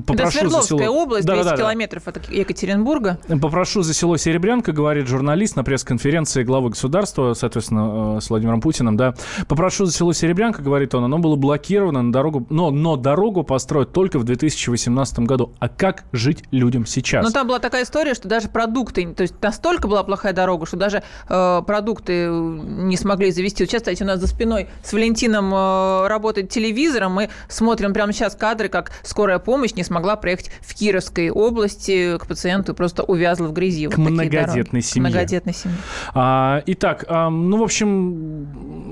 попрошу 0.02 0.40
Это 0.40 0.50
за 0.50 0.62
село... 0.64 1.04
область, 1.04 1.28
200 1.28 1.44
да, 1.44 1.52
да, 1.52 1.58
километров 1.58 2.08
от 2.08 2.30
Екатеринбурга. 2.30 3.20
Попрошу 3.40 3.84
за 3.84 3.94
село 3.94 4.18
Серебрянка, 4.18 4.72
говорит 4.72 5.08
журналист 5.08 5.56
на 5.56 5.64
пресс-конференции 5.64 6.44
главы 6.44 6.72
государства, 6.72 7.34
соответственно, 7.34 8.18
э, 8.18 8.22
с 8.22 8.30
Владимиром 8.32 8.60
Путиным, 8.60 8.98
да. 8.98 9.14
Попрошу 9.48 9.86
за 9.86 9.94
село 9.94 10.14
Серебрянка, 10.14 10.64
говорит 10.64 10.96
он, 10.96 11.04
оно 11.04 11.20
было 11.20 11.36
блокировано 11.36 12.02
на 12.02 12.12
дорогу, 12.12 12.48
но, 12.50 12.72
но 12.72 12.96
дорогу 12.96 13.44
построят 13.44 13.92
только 13.92 14.18
в 14.18 14.24
2018 14.24 15.20
году. 15.20 15.54
А 15.60 15.70
как 15.70 16.06
жить 16.12 16.44
людям 16.50 16.88
сейчас? 16.88 17.24
Ну, 17.24 17.32
там 17.32 17.48
была 17.48 17.60
такая 17.60 17.84
история, 17.84 18.16
что 18.16 18.28
даже 18.28 18.50
продукты, 18.50 19.06
то 19.14 19.22
есть 19.22 19.36
настолько 19.42 19.88
была 19.88 20.04
плохая 20.04 20.34
дорога, 20.34 20.66
что 20.66 20.78
даже 20.78 21.04
э, 21.30 21.62
продукты 21.68 22.30
не 22.30 22.98
смогли 22.98 23.30
завести 23.32 23.64
сейчас, 23.76 23.82
кстати, 23.82 24.04
у 24.04 24.06
нас 24.06 24.20
за 24.20 24.28
спиной 24.28 24.68
с 24.84 24.94
Валентином 24.94 25.54
э, 25.54 26.08
работает 26.08 26.50
телевизором. 26.50 27.14
Мы 27.14 27.30
смотрим 27.48 27.94
прямо 27.94 28.14
сейчас 28.14 28.36
кадры, 28.36 28.70
как 28.70 28.92
скорая 29.04 29.40
помощь 29.40 29.74
не 29.74 29.84
смогла 29.84 30.16
проехать 30.16 30.52
в 30.62 30.74
Кировской 30.76 31.30
области 31.30 32.18
к 32.18 32.28
пациенту 32.28 32.74
просто 32.74 33.04
увязла 33.04 33.48
в 33.48 33.54
грязи. 33.54 33.88
К 33.88 33.98
вот 33.98 34.10
многодетной 34.10 34.82
семье. 34.82 35.10
Многодетной 35.10 35.54
семье. 35.54 35.78
А, 36.14 36.64
итак, 36.66 37.06
а, 37.08 37.30
ну, 37.30 37.58
в 37.58 37.64
общем, 37.64 38.48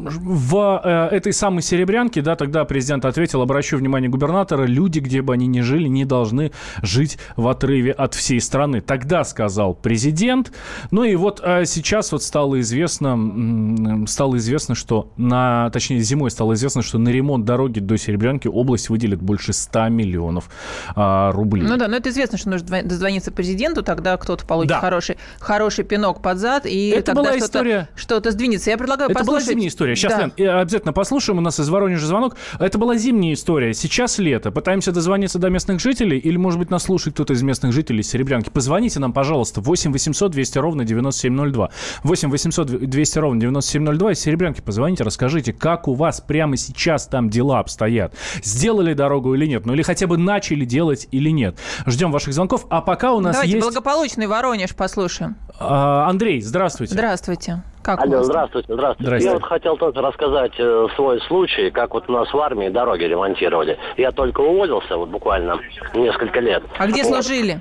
в 0.06 0.82
а, 0.84 1.10
этой 1.10 1.34
самой 1.34 1.62
Серебрянке, 1.62 2.22
да, 2.22 2.36
тогда 2.36 2.66
президент 2.66 3.06
ответил, 3.06 3.42
обращу 3.42 3.78
внимание 3.78 4.10
губернатора, 4.10 4.66
люди, 4.66 5.00
где 5.00 5.22
бы 5.22 5.34
они 5.34 5.48
ни 5.48 5.62
жили, 5.62 5.88
не 5.88 6.06
должны 6.06 6.52
жить 6.82 7.18
в 7.36 7.48
отрыве 7.48 7.92
от 7.92 8.14
всей 8.14 8.42
страны. 8.42 8.82
Тогда 8.82 9.24
сказал 9.24 9.74
президент. 9.74 10.52
Ну 10.92 11.04
и 11.04 11.16
вот 11.16 11.42
а, 11.44 11.66
сейчас 11.66 12.12
вот 12.12 12.24
стало 12.24 12.60
известно, 12.60 14.08
стало 14.08 14.38
известно, 14.38 14.73
известно, 14.74 14.76
что 14.76 15.12
на, 15.18 15.70
точнее, 15.72 16.00
зимой 16.00 16.32
стало 16.32 16.54
известно, 16.54 16.82
что 16.82 16.98
на 16.98 17.10
ремонт 17.10 17.46
дороги 17.46 17.80
до 17.80 17.98
Серебрянки 17.98 18.48
область 18.48 18.90
выделит 18.90 19.22
больше 19.22 19.54
100 19.54 19.90
миллионов 19.90 20.50
а, 20.96 21.32
рублей. 21.32 21.64
Ну 21.64 21.78
да, 21.78 21.88
но 21.88 21.98
это 21.98 22.10
известно, 22.10 22.38
что 22.38 22.50
нужно 22.50 22.84
дозвониться 22.84 23.32
президенту, 23.32 23.84
тогда 23.84 24.18
кто-то 24.18 24.46
получит 24.46 24.70
да. 24.70 24.80
хороший, 24.80 25.18
хороший 25.40 25.84
пинок 25.84 26.22
под 26.22 26.38
зад, 26.38 26.66
и 26.66 26.90
это 26.90 27.14
тогда 27.14 27.32
что-то, 27.32 27.46
история... 27.46 27.90
что-то 27.96 28.32
сдвинется. 28.32 28.70
Я 28.70 28.78
предлагаю 28.78 29.10
это 29.10 29.20
послушать... 29.20 29.46
была 29.46 29.54
зимняя 29.54 29.70
история. 29.70 29.96
Сейчас, 29.96 30.14
да. 30.14 30.32
Лен, 30.36 30.50
обязательно 30.58 30.94
послушаем. 30.94 31.38
У 31.40 31.42
нас 31.42 31.60
из 31.60 31.70
Воронежа 31.70 32.08
звонок. 32.08 32.36
Это 32.60 32.78
была 32.78 32.98
зимняя 32.98 33.34
история. 33.34 33.74
Сейчас 33.74 34.20
лето. 34.20 34.52
Пытаемся 34.52 34.92
дозвониться 34.92 35.40
до 35.40 35.50
местных 35.50 35.80
жителей, 35.80 36.18
или, 36.18 36.38
может 36.38 36.60
быть, 36.60 36.70
нас 36.70 36.84
слушает 36.84 37.16
кто-то 37.16 37.34
из 37.34 37.42
местных 37.42 37.74
жителей 37.74 38.04
Серебрянки. 38.04 38.50
Позвоните 38.50 39.00
нам, 39.00 39.14
пожалуйста, 39.14 39.62
8 39.62 39.92
800 39.92 40.32
200 40.32 40.58
ровно 40.60 40.86
9702. 40.86 41.70
8 42.04 42.30
800 42.30 42.90
200 42.90 43.20
ровно 43.20 43.42
9702 43.42 44.12
из 44.12 44.20
Серебрянки 44.20 44.53
позвоните, 44.62 45.04
расскажите, 45.04 45.54
как 45.54 45.88
у 45.88 45.94
вас 45.94 46.22
прямо 46.22 46.58
сейчас 46.58 47.08
там 47.08 47.30
дела 47.30 47.60
обстоят. 47.60 48.14
Сделали 48.44 48.94
дорогу 48.94 49.34
или 49.36 49.46
нет? 49.46 49.66
Ну 49.66 49.74
или 49.74 49.82
хотя 49.82 50.08
бы 50.08 50.18
начали 50.18 50.66
делать 50.66 51.08
или 51.12 51.30
нет? 51.30 51.58
Ждем 51.86 52.12
ваших 52.12 52.34
звонков. 52.34 52.66
А 52.70 52.82
пока 52.82 53.14
у 53.14 53.20
нас 53.20 53.36
Давайте 53.36 53.54
есть... 53.56 53.66
благополучный 53.66 54.28
Воронеж 54.28 54.76
послушаем. 54.76 55.36
А, 55.60 56.08
Андрей, 56.08 56.42
здравствуйте. 56.42 56.94
Здравствуйте. 56.94 57.64
Как 57.84 58.00
Алло, 58.02 58.24
здравствуйте, 58.24 58.74
здравствуйте. 58.74 59.04
здравствуйте. 59.04 59.26
Я 59.26 59.34
вот 59.34 59.44
хотел 59.44 59.76
тоже 59.76 60.00
рассказать 60.00 60.54
э, 60.58 60.88
свой 60.96 61.20
случай, 61.28 61.70
как 61.70 61.94
вот 61.94 62.10
у 62.10 62.14
нас 62.14 62.34
в 62.34 62.38
армии 62.40 62.70
дороги 62.70 63.04
ремонтировали. 63.04 63.78
Я 63.98 64.12
только 64.14 64.40
уволился, 64.40 64.96
вот 64.96 65.10
буквально 65.10 65.60
несколько 65.94 66.40
лет. 66.40 66.64
А 66.78 66.88
где 66.88 67.04
вот. 67.04 67.16
служили? 67.16 67.60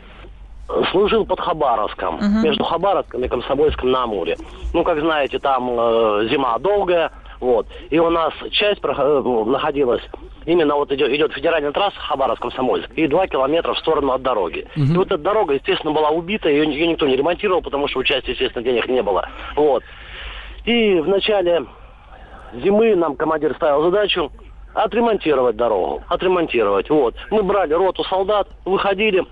Служил 0.90 1.26
под 1.26 1.40
Хабаровском, 1.40 2.16
угу. 2.16 2.46
между 2.46 2.64
Хабаровском 2.64 3.24
и 3.24 3.28
Комсомольском 3.28 3.90
на 3.90 4.04
Амуре. 4.04 4.36
Ну, 4.72 4.84
как 4.84 5.00
знаете, 5.00 5.38
там 5.38 5.70
э, 5.70 6.28
зима 6.30 6.58
долгая, 6.58 7.10
Вот. 7.40 7.66
И 7.90 7.98
у 7.98 8.08
нас 8.08 8.32
часть 8.52 8.80
э, 8.82 9.42
находилась 9.46 10.02
именно 10.46 10.74
вот 10.76 10.92
идет, 10.92 11.10
идет 11.10 11.32
федеральная 11.32 11.72
трасса 11.72 11.98
Хабаровск-Комсомольск 12.08 12.92
и 12.94 13.06
два 13.06 13.26
километра 13.26 13.74
в 13.74 13.78
сторону 13.78 14.12
от 14.12 14.22
дороги. 14.22 14.66
Угу. 14.76 14.84
И 14.84 14.96
вот 14.96 15.06
эта 15.08 15.18
дорога, 15.18 15.54
естественно, 15.54 15.92
была 15.92 16.10
убита, 16.10 16.48
ее, 16.48 16.64
ее 16.64 16.86
никто 16.86 17.06
не 17.06 17.16
ремонтировал, 17.16 17.62
потому 17.62 17.88
что 17.88 17.98
участия, 17.98 18.32
естественно, 18.32 18.64
денег 18.64 18.88
не 18.88 19.02
было. 19.02 19.28
Вот. 19.56 19.82
И 20.64 21.00
в 21.00 21.08
начале 21.08 21.66
зимы 22.54 22.94
нам 22.94 23.16
командир 23.16 23.54
ставил 23.56 23.82
задачу 23.82 24.30
отремонтировать 24.74 25.56
дорогу, 25.56 26.02
отремонтировать. 26.08 26.88
Вот. 26.90 27.14
Мы 27.30 27.42
брали 27.42 27.74
роту 27.74 28.04
солдат, 28.04 28.48
выходили, 28.64 29.24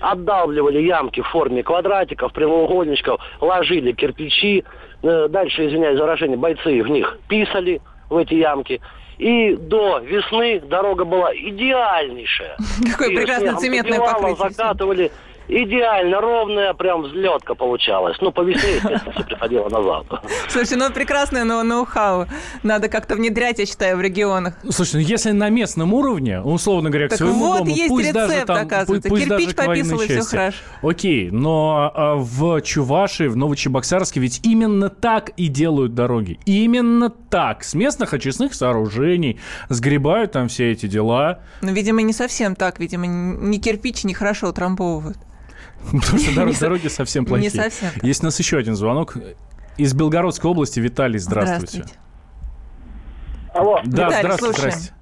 отдавливали 0.00 0.80
ямки 0.80 1.20
в 1.20 1.28
форме 1.28 1.62
квадратиков, 1.62 2.32
прямоугольничков, 2.32 3.20
ложили 3.40 3.92
кирпичи. 3.92 4.64
Э, 5.02 5.28
дальше, 5.28 5.66
извиняюсь 5.66 5.96
за 5.96 6.04
выражение, 6.04 6.36
бойцы 6.36 6.82
в 6.82 6.88
них 6.88 7.18
писали 7.28 7.80
в 8.08 8.16
эти 8.16 8.34
ямки. 8.34 8.80
И 9.18 9.56
до 9.56 9.98
весны 9.98 10.60
дорога 10.60 11.04
была 11.04 11.34
идеальнейшая. 11.34 12.56
Какое 12.92 13.16
прекрасное 13.16 13.54
цементное 13.54 13.98
покрытие. 13.98 14.50
Закатывали 14.50 15.12
идеально 15.48 16.20
ровная, 16.20 16.74
прям 16.74 17.02
взлетка 17.02 17.54
получалась. 17.54 18.16
Ну, 18.20 18.32
по 18.32 18.42
весне, 18.42 18.76
естественно, 18.76 19.12
все 19.12 19.24
приходило 19.24 19.68
назад. 19.68 20.06
Слушай, 20.48 20.76
ну 20.76 20.90
прекрасное 20.90 21.44
но 21.44 21.62
ноу-хау. 21.62 22.26
Надо 22.62 22.88
как-то 22.88 23.14
внедрять, 23.14 23.58
я 23.58 23.66
считаю, 23.66 23.96
в 23.96 24.00
регионах. 24.00 24.54
Слушай, 24.70 24.96
ну 24.96 25.00
если 25.00 25.30
на 25.32 25.48
местном 25.48 25.94
уровне, 25.94 26.40
условно 26.40 26.90
говоря, 26.90 27.08
так 27.08 27.18
к 27.18 27.22
своему 27.22 27.46
вот 27.46 27.58
дому, 27.58 27.70
есть 27.70 27.88
пусть 27.88 28.08
рецепт, 28.08 28.28
даже 28.28 28.46
там, 28.46 28.66
оказывается. 28.66 29.08
Пусть 29.08 29.24
Кирпич 29.24 29.54
даже 29.54 29.68
пописал, 29.68 30.00
и 30.00 30.06
все 30.06 30.22
хорошо. 30.22 30.58
Окей, 30.82 31.30
но 31.30 31.92
а, 31.94 32.14
в 32.16 32.60
Чувашии, 32.62 33.26
в 33.26 33.36
Новочебоксарске 33.36 34.20
ведь 34.20 34.40
именно 34.44 34.90
так 34.90 35.30
и 35.36 35.48
делают 35.48 35.94
дороги. 35.94 36.38
Именно 36.46 37.10
так. 37.10 37.64
С 37.64 37.74
местных 37.74 38.14
очистных 38.14 38.54
сооружений 38.54 39.40
сгребают 39.68 40.32
там 40.32 40.48
все 40.48 40.72
эти 40.72 40.86
дела. 40.86 41.40
Ну, 41.62 41.72
видимо, 41.72 42.02
не 42.02 42.12
совсем 42.12 42.54
так. 42.54 42.78
Видимо, 42.80 43.06
ни 43.06 43.58
кирпич 43.58 44.04
не 44.04 44.14
хорошо 44.14 44.48
утрамбовывают. 44.48 45.18
Потому 46.00 46.18
что 46.18 46.60
дороги, 46.60 46.88
совсем 46.88 47.24
плохие. 47.24 47.50
Не 47.50 47.56
совсем. 47.56 47.90
Есть 48.02 48.22
у 48.22 48.26
нас 48.26 48.38
еще 48.38 48.58
один 48.58 48.76
звонок. 48.76 49.16
Из 49.76 49.94
Белгородской 49.94 50.50
области 50.50 50.80
Виталий, 50.80 51.18
здравствуйте. 51.18 51.84
Здравствуйте. 51.84 52.00
Алло. 53.54 53.80
Да, 53.84 54.08
Виталий, 54.08 54.36
здравствуйте. 54.38 54.92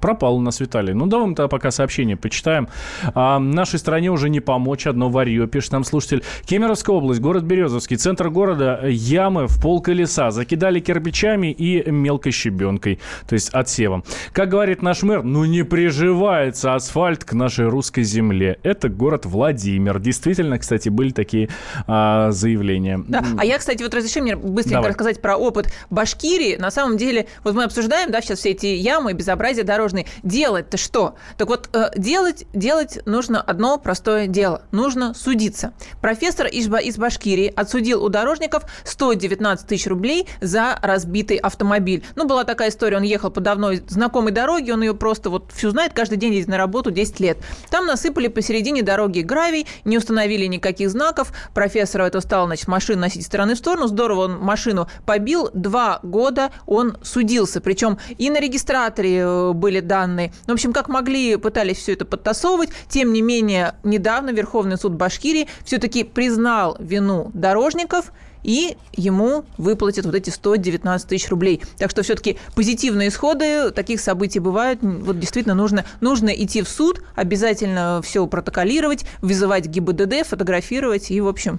Пропал 0.00 0.36
у 0.36 0.40
нас 0.40 0.60
Виталий. 0.60 0.94
Ну, 0.94 1.06
давай 1.06 1.26
мы 1.26 1.34
тогда 1.34 1.48
пока 1.48 1.70
сообщение 1.70 2.16
почитаем. 2.16 2.68
А, 3.14 3.38
нашей 3.38 3.78
стране 3.78 4.10
уже 4.10 4.28
не 4.28 4.40
помочь. 4.40 4.86
Одно 4.86 5.08
варье, 5.08 5.46
пишет 5.46 5.72
нам 5.72 5.84
слушатель. 5.84 6.22
Кемеровская 6.44 6.94
область, 6.96 7.20
город 7.20 7.44
Березовский, 7.44 7.96
центр 7.96 8.28
города, 8.30 8.80
ямы 8.86 9.46
в 9.46 9.60
пол 9.60 9.80
колеса. 9.80 10.30
Закидали 10.30 10.80
кирпичами 10.80 11.52
и 11.52 11.90
мелкой 11.90 12.32
щебенкой, 12.32 13.00
то 13.28 13.34
есть 13.34 13.50
отсевом. 13.50 14.04
Как 14.32 14.48
говорит 14.48 14.82
наш 14.82 15.02
мэр, 15.02 15.22
ну 15.22 15.44
не 15.44 15.62
приживается 15.62 16.74
асфальт 16.74 17.24
к 17.24 17.32
нашей 17.32 17.68
русской 17.68 18.02
земле. 18.02 18.58
Это 18.62 18.88
город 18.88 19.26
Владимир. 19.26 19.98
Действительно, 19.98 20.58
кстати, 20.58 20.88
были 20.88 21.10
такие 21.10 21.48
а, 21.86 22.30
заявления. 22.30 23.02
Да. 23.06 23.24
А 23.38 23.44
я, 23.44 23.58
кстати, 23.58 23.82
вот 23.82 23.94
разреши 23.94 24.20
мне 24.20 24.36
быстренько 24.36 24.78
Давай. 24.78 24.90
рассказать 24.90 25.20
про 25.20 25.36
опыт 25.36 25.72
Башкирии. 25.90 26.56
На 26.56 26.70
самом 26.70 26.96
деле, 26.96 27.26
вот 27.44 27.54
мы 27.54 27.64
обсуждаем, 27.64 28.10
да, 28.10 28.20
сейчас 28.20 28.40
все 28.40 28.50
эти 28.50 28.66
ямы, 28.66 29.12
безобразия 29.12 29.64
дорожные. 29.86 30.06
Делать-то 30.22 30.76
что? 30.76 31.14
Так 31.36 31.48
вот, 31.48 31.68
э, 31.72 31.90
делать, 31.96 32.46
делать 32.52 32.98
нужно 33.06 33.40
одно 33.40 33.78
простое 33.78 34.26
дело. 34.26 34.62
Нужно 34.72 35.14
судиться. 35.14 35.72
Профессор 36.00 36.46
из, 36.46 36.68
Ба- 36.68 36.78
из 36.78 36.98
Башкирии 36.98 37.52
отсудил 37.54 38.04
у 38.04 38.08
дорожников 38.08 38.64
119 38.84 39.66
тысяч 39.66 39.86
рублей 39.86 40.26
за 40.40 40.78
разбитый 40.82 41.36
автомобиль. 41.36 42.04
Ну, 42.16 42.26
была 42.26 42.44
такая 42.44 42.70
история, 42.70 42.96
он 42.96 43.02
ехал 43.02 43.30
по 43.30 43.40
давно 43.40 43.74
знакомой 43.88 44.32
дороге, 44.32 44.74
он 44.74 44.82
ее 44.82 44.94
просто 44.94 45.30
вот 45.30 45.52
всю 45.52 45.70
знает, 45.70 45.92
каждый 45.92 46.18
день 46.18 46.34
ездит 46.34 46.48
на 46.48 46.58
работу 46.58 46.90
10 46.90 47.20
лет. 47.20 47.38
Там 47.70 47.86
насыпали 47.86 48.28
посередине 48.28 48.82
дороги 48.82 49.20
гравий, 49.20 49.66
не 49.84 49.98
установили 49.98 50.46
никаких 50.46 50.90
знаков. 50.90 51.32
Профессору 51.54 52.04
это 52.04 52.20
стало, 52.20 52.46
значит, 52.46 52.66
машину 52.66 53.02
носить 53.02 53.22
из 53.22 53.26
стороны 53.26 53.54
в 53.54 53.58
сторону. 53.58 53.86
Здорово 53.86 54.24
он 54.24 54.38
машину 54.38 54.88
побил. 55.04 55.50
Два 55.54 56.00
года 56.02 56.50
он 56.66 56.96
судился. 57.02 57.60
Причем 57.60 57.98
и 58.18 58.30
на 58.30 58.40
регистраторе 58.40 59.18
э, 59.18 59.52
были 59.76 59.80
данные. 59.80 60.32
Ну, 60.46 60.54
в 60.54 60.56
общем, 60.56 60.72
как 60.72 60.88
могли, 60.88 61.36
пытались 61.36 61.78
все 61.78 61.92
это 61.92 62.04
подтасовывать. 62.04 62.70
Тем 62.88 63.12
не 63.12 63.22
менее, 63.22 63.74
недавно 63.84 64.30
Верховный 64.30 64.78
суд 64.78 64.92
Башкирии 64.92 65.48
все-таки 65.64 66.04
признал 66.04 66.76
вину 66.78 67.30
дорожников 67.34 68.12
и 68.42 68.76
ему 68.92 69.44
выплатят 69.58 70.06
вот 70.06 70.14
эти 70.14 70.30
119 70.30 71.08
тысяч 71.08 71.28
рублей. 71.30 71.62
Так 71.78 71.90
что 71.90 72.02
все-таки 72.02 72.38
позитивные 72.54 73.08
исходы 73.08 73.70
таких 73.72 74.00
событий 74.00 74.38
бывают. 74.38 74.78
Вот 74.82 75.18
действительно 75.18 75.54
нужно, 75.54 75.84
нужно 76.00 76.30
идти 76.30 76.62
в 76.62 76.68
суд, 76.68 77.02
обязательно 77.16 78.00
все 78.04 78.24
протоколировать, 78.26 79.04
вызывать 79.20 79.66
ГИБДД, 79.66 80.26
фотографировать 80.26 81.10
и, 81.10 81.20
в 81.20 81.26
общем, 81.26 81.58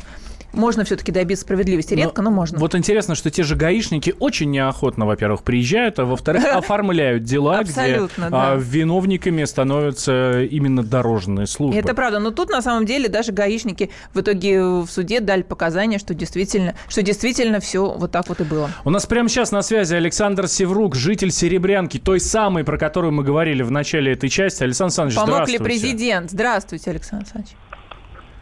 можно 0.54 0.84
все-таки 0.84 1.12
добиться 1.12 1.44
справедливости. 1.44 1.94
Редко, 1.94 2.22
но, 2.22 2.32
можно. 2.32 2.60
Вот 2.60 2.76
интересно, 2.76 3.16
что 3.16 3.30
те 3.30 3.44
же 3.44 3.56
гаишники 3.56 4.16
очень 4.20 4.52
неохотно, 4.52 5.06
во-первых, 5.06 5.44
приезжают, 5.44 6.00
а 6.00 6.06
во-вторых, 6.06 6.46
оформляют 6.54 7.24
дела, 7.24 7.64
где 7.64 8.08
а, 8.18 8.56
виновниками 8.58 9.44
становятся 9.44 10.44
именно 10.44 10.84
дорожные 10.84 11.48
службы. 11.48 11.80
Это 11.80 11.94
правда. 11.94 12.20
Но 12.20 12.32
тут 12.32 12.50
на 12.50 12.62
самом 12.62 12.86
деле 12.86 13.10
даже 13.10 13.32
гаишники 13.32 13.92
в 14.14 14.22
итоге 14.22 14.62
в 14.62 14.88
суде 14.88 15.20
дали 15.20 15.42
показания, 15.42 16.00
что 16.00 16.14
действительно, 16.14 16.76
что 16.88 17.02
действительно 17.02 17.60
все 17.60 17.94
вот 17.98 18.12
так 18.12 18.28
вот 18.30 18.42
и 18.42 18.44
было. 18.44 18.70
У 18.84 18.90
нас 18.90 19.06
прямо 19.06 19.30
сейчас 19.30 19.52
на 19.52 19.62
связи 19.62 19.96
Александр 19.96 20.48
Севрук, 20.48 20.96
житель 20.96 21.32
Серебрянки, 21.32 21.98
той 21.98 22.20
самой, 22.20 22.64
про 22.64 22.78
которую 22.78 23.14
мы 23.14 23.24
говорили 23.24 23.64
в 23.64 23.72
начале 23.72 24.14
этой 24.14 24.30
части. 24.30 24.64
Александр 24.64 24.88
Александрович, 24.88 25.16
Помог 25.18 25.50
ли 25.50 25.58
президент? 25.58 26.32
Здравствуйте, 26.32 26.92
Александр 26.92 27.26
Александрович. 27.26 27.56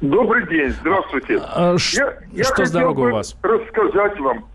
Добрый 0.01 0.45
день, 0.47 0.69
здравствуйте. 0.81 1.39
А, 1.53 1.77
ш- 1.77 2.03
Я, 2.31 2.39
я 2.39 2.43
что 2.43 2.65
с 2.65 2.71
дорогой 2.71 3.11
у 3.11 3.15
вас? 3.15 3.37
рассказать 3.41 4.19
вам. 4.19 4.45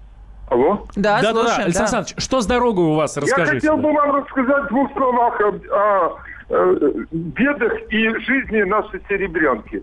Алло? 0.51 0.87
Да, 0.97 1.21
Да-да-да, 1.23 1.41
слушаем. 1.43 1.65
Александр 1.67 1.73
да. 1.73 1.81
Александрович, 1.99 2.15
что 2.25 2.41
с 2.41 2.47
дорогой 2.47 2.85
у 2.87 2.95
вас? 2.95 3.17
Я 3.17 3.23
Расскажите. 3.23 3.55
хотел 3.55 3.77
бы 3.77 3.93
вам 3.93 4.17
рассказать 4.17 4.65
в 4.65 4.69
двух 4.69 4.93
словах 4.93 5.41
о, 5.41 5.49
о, 5.49 6.19
э, 6.51 6.93
бедах 7.13 7.73
и 7.89 8.09
жизни 8.21 8.63
нашей 8.63 9.01
Серебрянки. 9.09 9.83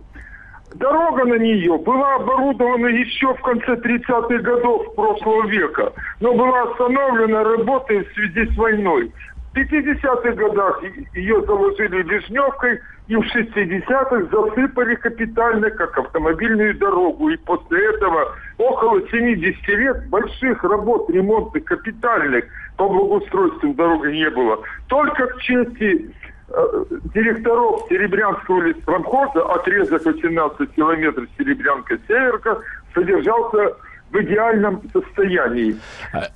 Дорога 0.76 1.24
на 1.24 1.36
нее 1.40 1.78
была 1.78 2.16
оборудована 2.16 2.88
еще 2.88 3.34
в 3.34 3.42
конце 3.42 3.76
30-х 3.76 4.38
годов 4.40 4.94
прошлого 4.96 5.48
века, 5.48 5.94
но 6.20 6.34
была 6.34 6.64
остановлена 6.64 7.44
работой 7.44 8.04
в 8.06 8.14
связи 8.14 8.52
с 8.54 8.58
войной. 8.58 9.12
В 9.54 9.58
50-х 9.58 10.32
годах 10.34 10.82
ее 11.16 11.42
заложили 11.46 12.04
лежневкой 12.04 12.80
и 13.08 13.16
в 13.16 13.22
60-х 13.22 14.22
засыпали 14.32 14.96
капитально 14.96 15.70
как 15.72 15.98
автомобильную 15.98 16.78
дорогу. 16.78 17.30
И 17.30 17.38
после 17.38 17.90
этого 17.90 18.36
около 18.58 19.02
70 19.10 19.68
лет 19.70 20.10
больших 20.10 20.64
работ 20.64 21.10
ремонтных, 21.10 21.64
капитальных 21.64 22.46
по 22.76 22.88
благоустройству 22.88 23.74
дороги 23.74 24.14
не 24.14 24.30
было. 24.30 24.60
Только 24.88 25.28
к 25.28 25.40
чести 25.40 26.12
э, 26.50 26.86
директоров 27.14 27.86
Серебрянского 27.90 28.62
леспромхоза 28.64 29.46
отрезок 29.54 30.06
18 30.06 30.74
километров 30.74 31.28
Серебрянка-Северка 31.38 32.60
содержался 32.94 33.76
в 34.12 34.16
идеальном 34.22 34.82
состоянии. 34.94 35.78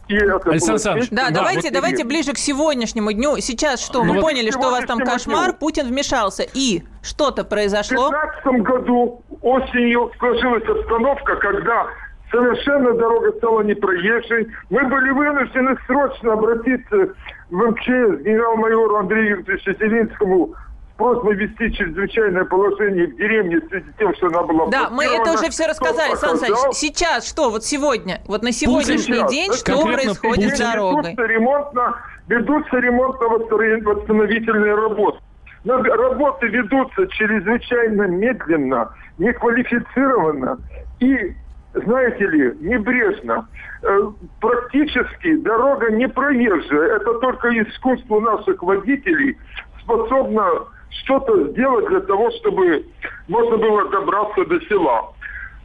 И 0.07 0.15
это 0.15 0.35
Александр 0.49 0.71
Александрович, 0.73 1.09
Да, 1.09 1.21
нашей 1.23 1.33
давайте, 1.33 1.61
деревни. 1.61 1.75
давайте 1.75 2.03
ближе 2.03 2.33
к 2.33 2.37
сегодняшнему 2.37 3.11
дню. 3.13 3.37
Сейчас 3.39 3.81
что? 3.81 4.01
Мы 4.03 4.07
Ну, 4.07 4.13
вот 4.15 4.21
поняли, 4.21 4.51
что 4.51 4.67
у 4.67 4.71
вас 4.71 4.85
там 4.85 4.99
кошмар, 4.99 5.51
дню. 5.51 5.59
Путин 5.59 5.87
вмешался. 5.87 6.43
И 6.53 6.83
что-то 7.01 7.43
В 7.43 7.49
произошло. 7.49 8.09
2015 8.09 8.67
году 8.67 9.23
осенью 9.41 10.11
сложилась 10.19 10.63
обстановка, 10.67 11.35
когда 11.37 11.87
совершенно 12.29 12.93
дорога 12.93 13.31
стала 13.37 13.61
непроезжей. 13.61 14.47
Мы 14.69 14.83
были 14.87 15.09
вынуждены 15.11 15.77
срочно 15.87 16.33
обратиться 16.33 17.09
в 17.49 17.55
МЧС 17.55 18.21
генерал-майору 18.23 18.95
Андрею 18.97 19.37
Викторовичу 19.39 19.73
Зеленскому 19.79 20.53
с 21.01 21.03
просьбой 21.03 21.35
ввести 21.35 21.73
чрезвычайное 21.73 22.45
положение 22.45 23.07
в 23.07 23.15
деревне 23.15 23.59
в 23.59 23.67
связи 23.69 23.85
с 23.91 23.97
тем, 23.97 24.13
что 24.15 24.27
она 24.27 24.43
была 24.43 24.67
Да, 24.69 24.89
мы 24.91 25.05
это 25.05 25.33
уже 25.33 25.49
все 25.49 25.67
рассказали, 25.67 26.15
Сан 26.15 26.37
Саныч. 26.37 26.55
Сейчас 26.73 27.27
что? 27.27 27.49
Вот 27.49 27.63
сегодня, 27.63 28.21
вот 28.27 28.43
на 28.43 28.51
сегодняшний 28.51 29.15
Сейчас. 29.15 29.31
день, 29.31 29.53
что 29.53 29.81
происходит 29.83 30.55
с 30.55 30.59
дорогой? 30.59 31.11
Ведутся 31.11 31.25
ремонтно, 31.25 31.95
ведутся 32.27 32.77
ремонтно-восстановительные 32.77 34.75
работы. 34.75 35.19
Но 35.63 35.81
работы 35.81 36.47
ведутся 36.47 37.07
чрезвычайно 37.07 38.03
медленно, 38.03 38.93
неквалифицированно 39.17 40.57
и, 40.99 41.35
знаете 41.73 42.27
ли, 42.27 42.57
небрежно. 42.61 43.47
Э, 43.83 43.99
Практически 44.39 45.35
дорога 45.37 45.91
не 45.91 46.07
проезжая. 46.07 46.95
Это 46.95 47.13
только 47.19 47.49
искусство 47.61 48.19
наших 48.19 48.61
водителей 48.63 49.37
способно 49.83 50.67
что-то 50.91 51.49
сделать 51.49 51.87
для 51.87 52.01
того, 52.01 52.31
чтобы 52.31 52.85
можно 53.27 53.57
было 53.57 53.89
добраться 53.89 54.45
до 54.45 54.59
села. 54.61 55.13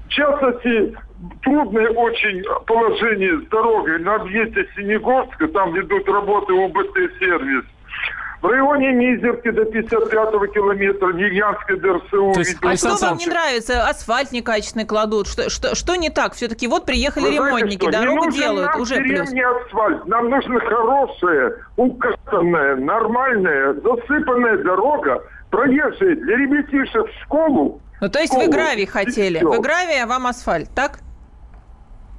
В 0.07 0.09
частности, 0.09 0.97
трудное 1.43 1.91
очень 1.91 2.45
положение 2.67 3.41
с 3.41 3.49
дорогой 3.49 3.99
на 3.99 4.17
объезде 4.17 4.67
Синегорска, 4.77 5.49
там 5.49 5.75
ведут 5.75 6.09
работы 6.09 6.53
УБТ-сервис. 6.53 7.65
В 8.43 8.47
районе 8.47 8.93
Мизерки 8.93 9.51
до 9.51 9.63
55-го 9.63 10.47
километра, 10.47 11.13
Невьянской 11.13 11.79
ДРСУ. 11.79 12.33
То 12.35 12.41
есть. 12.41 12.57
А 12.63 12.69
Александр 12.69 12.97
что 12.99 13.07
вам 13.07 13.19
не 13.19 13.27
нравится? 13.27 13.89
Асфальт 13.89 14.33
некачественный 14.33 14.85
кладут. 14.85 15.27
Что, 15.27 15.49
что, 15.51 15.75
что 15.75 15.97
не 15.97 16.11
так? 16.11 16.35
Все-таки 16.35 16.67
вот 16.67 16.85
приехали 16.87 17.25
Вы 17.25 17.37
знаете 17.37 17.47
ремонтники, 17.49 17.83
что, 17.83 17.87
не 17.87 18.07
дорогу 18.07 18.31
делают, 18.31 18.71
нам 18.73 18.81
уже 18.81 18.97
плюс. 18.97 19.29
деревне 19.31 19.47
асфальт. 19.47 20.07
Нам 20.07 20.31
нужна 20.31 20.61
хорошая, 20.61 21.55
укатанная, 21.77 22.77
нормальная, 22.77 23.75
засыпанная 23.75 24.59
дорога, 24.59 25.23
проезжая 25.51 26.17
для 26.17 26.37
ребятишек 26.37 27.07
в 27.07 27.23
школу. 27.25 27.81
Ну, 28.01 28.09
то 28.11 28.19
есть 28.19 28.35
вы 28.35 28.43
школу, 28.43 28.53
гравий 28.53 28.83
и 28.83 28.87
хотели. 28.87 29.43
Вы 29.43 29.59
гравий, 29.61 30.03
а 30.03 30.07
вам 30.07 30.27
асфальт, 30.27 30.69
так? 30.75 30.99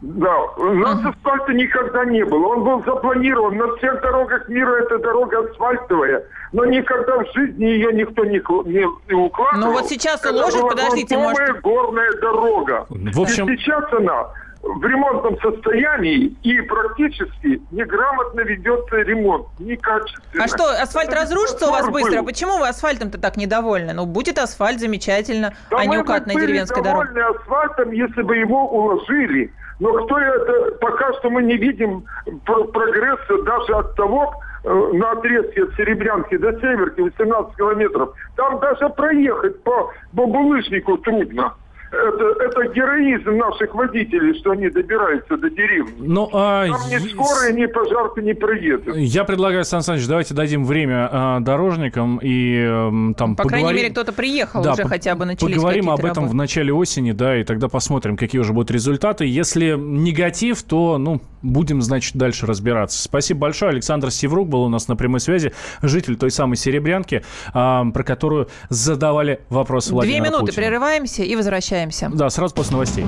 Да, 0.02 0.42
у 0.58 0.74
нас 0.74 1.00
асфальта 1.04 1.54
никогда 1.54 2.06
не 2.06 2.24
было. 2.24 2.48
Он 2.48 2.64
был 2.64 2.84
запланирован. 2.84 3.58
На 3.58 3.76
всех 3.78 4.00
дорогах 4.02 4.48
мира 4.48 4.76
эта 4.84 5.00
дорога 5.00 5.40
асфальтовая. 5.50 6.24
Но 6.54 6.66
никогда 6.66 7.18
в 7.18 7.34
жизни 7.34 7.66
ее 7.66 7.92
никто 7.94 8.24
не, 8.24 8.38
не, 8.70 8.86
не 9.08 9.14
укладывал. 9.16 9.66
Ну 9.68 9.74
вот 9.74 9.88
сейчас 9.88 10.24
уложат, 10.24 10.62
подождите, 10.70 11.18
может- 11.18 11.62
горная 11.62 12.12
дорога. 12.22 12.86
В 12.90 13.20
общем- 13.22 13.50
И 13.50 13.58
сейчас 13.58 13.84
она 13.92 14.28
в 14.62 14.84
ремонтном 14.84 15.40
состоянии 15.42 16.36
и 16.44 16.62
практически 16.62 17.62
неграмотно 17.72 18.42
ведется 18.42 18.98
ремонт. 18.98 19.48
Некачественно. 19.60 20.44
А 20.44 20.48
что, 20.48 20.70
асфальт 20.82 21.10
Это 21.10 21.22
разрушится 21.22 21.68
у 21.68 21.72
вас 21.72 21.90
быстро? 21.90 22.20
был. 22.20 22.26
Почему 22.26 22.58
вы 22.60 22.68
асфальтом-то 22.68 23.20
так 23.20 23.38
недовольны? 23.38 23.94
Ну, 23.94 24.06
будет 24.06 24.38
асфальт, 24.38 24.80
замечательно, 24.80 25.54
Да 25.72 25.78
а 25.80 25.86
не 25.86 25.98
мы 25.98 26.04
бы 26.04 26.20
были 26.20 26.46
деревенская 26.46 26.84
дорога. 26.84 27.08
довольны 27.08 27.36
асфальтом, 27.38 27.92
если 27.92 28.22
бы 28.22 28.36
его 28.38 28.68
уложили. 28.70 29.52
Но 29.80 29.94
кто 29.94 30.18
это, 30.18 30.72
пока 30.82 31.14
что 31.14 31.30
мы 31.30 31.44
не 31.44 31.58
видим 31.58 32.04
про- 32.46 32.66
прогресса 32.66 33.44
даже 33.44 33.74
от 33.74 33.96
того, 33.96 34.34
э, 34.64 34.90
на 34.94 35.12
отрезке 35.12 35.64
от 35.64 35.76
Серебрянки 35.76 36.38
до 36.38 36.52
Северки, 36.60 37.02
18 37.02 37.56
километров. 37.56 38.14
Там 38.36 38.60
даже 38.60 38.90
проехать 38.90 39.62
по, 39.64 39.92
булыжнику 40.12 40.98
трудно. 40.98 41.54
Это, 41.90 42.44
это 42.44 42.74
героизм 42.74 43.38
наших 43.38 43.74
водителей, 43.74 44.38
что 44.40 44.52
они 44.52 44.70
добираются 44.70 45.38
до 45.38 45.50
деревни. 45.50 45.94
Ну, 46.00 46.30
а, 46.34 46.68
Там 46.68 46.90
ни 46.90 46.98
скорая, 47.10 47.54
ни 47.54 47.66
пожарка 47.66 48.22
не 48.22 48.34
проедут. 48.34 48.96
Я 48.98 49.24
предлагаю, 49.24 49.64
Сан 49.64 49.82
Саныч, 49.84 50.06
давайте 50.06 50.34
дадим 50.34 50.66
время 50.66 51.08
а, 51.10 51.40
дорожникам 51.40 52.18
и 52.22 52.58
эм, 52.58 53.14
там 53.14 53.36
По 53.38 53.44
крайней 53.44 53.64
поговорим- 53.64 53.82
мере, 53.84 53.92
кто-то 53.94 54.12
приехал, 54.12 54.62
Да, 54.64 54.74
уже 54.74 54.84
по- 54.84 54.90
хотя 54.90 55.16
бы 55.16 55.24
начались 55.26 55.54
Поговорим 55.56 55.90
об 55.90 56.00
этом 56.00 56.12
в 56.12 56.18
работы. 56.18 56.36
начале 56.36 56.74
осени, 56.74 57.14
да, 57.14 57.40
и 57.40 57.44
тогда 57.46 57.70
посмотрим, 57.70 58.18
какие 58.18 58.42
уже 58.42 58.52
будут 58.52 58.70
результаты. 58.72 59.26
Если 59.26 59.76
негатив, 59.78 60.64
то, 60.64 60.98
ну, 60.98 61.22
будем, 61.42 61.82
значит, 61.82 62.16
дальше 62.18 62.46
разбираться. 62.48 63.02
Спасибо 63.02 63.42
большое. 63.42 63.70
Александр 63.72 64.12
Севрук 64.12 64.50
был 64.50 64.64
у 64.64 64.70
нас 64.70 64.90
на 64.90 64.98
прямой 64.98 65.22
связи, 65.22 65.54
житель 65.82 66.18
той 66.18 66.32
самой 66.32 66.58
Серебрянки, 66.58 67.24
а, 67.54 67.86
про 67.92 68.04
которую 68.04 68.50
задавали 68.70 69.40
вопросы 69.50 69.90
Две 69.90 69.96
Владимира 69.96 70.26
минуты, 70.26 70.46
Путина. 70.48 70.66
прерываемся 70.66 71.24
и 71.24 71.34
возвращаемся. 71.36 71.77
Да, 72.16 72.30
сразу 72.30 72.54
после 72.54 72.74
новостей. 72.74 73.06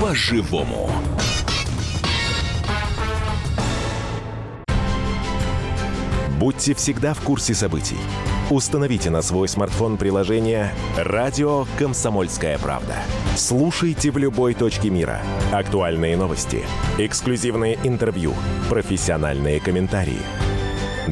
По-живому. 0.00 0.90
Будьте 6.38 6.72
всегда 6.74 7.14
в 7.14 7.20
курсе 7.20 7.52
событий. 7.52 7.98
Установите 8.48 9.10
на 9.10 9.20
свой 9.20 9.48
смартфон 9.48 9.98
приложение 9.98 10.72
«Радио 10.96 11.66
Комсомольская 11.78 12.56
правда». 12.58 12.94
Слушайте 13.36 14.10
в 14.10 14.16
любой 14.16 14.54
точке 14.54 14.88
мира. 14.88 15.20
Актуальные 15.52 16.16
новости, 16.16 16.64
эксклюзивные 16.96 17.78
интервью, 17.84 18.32
профессиональные 18.70 19.60
комментарии. 19.60 20.20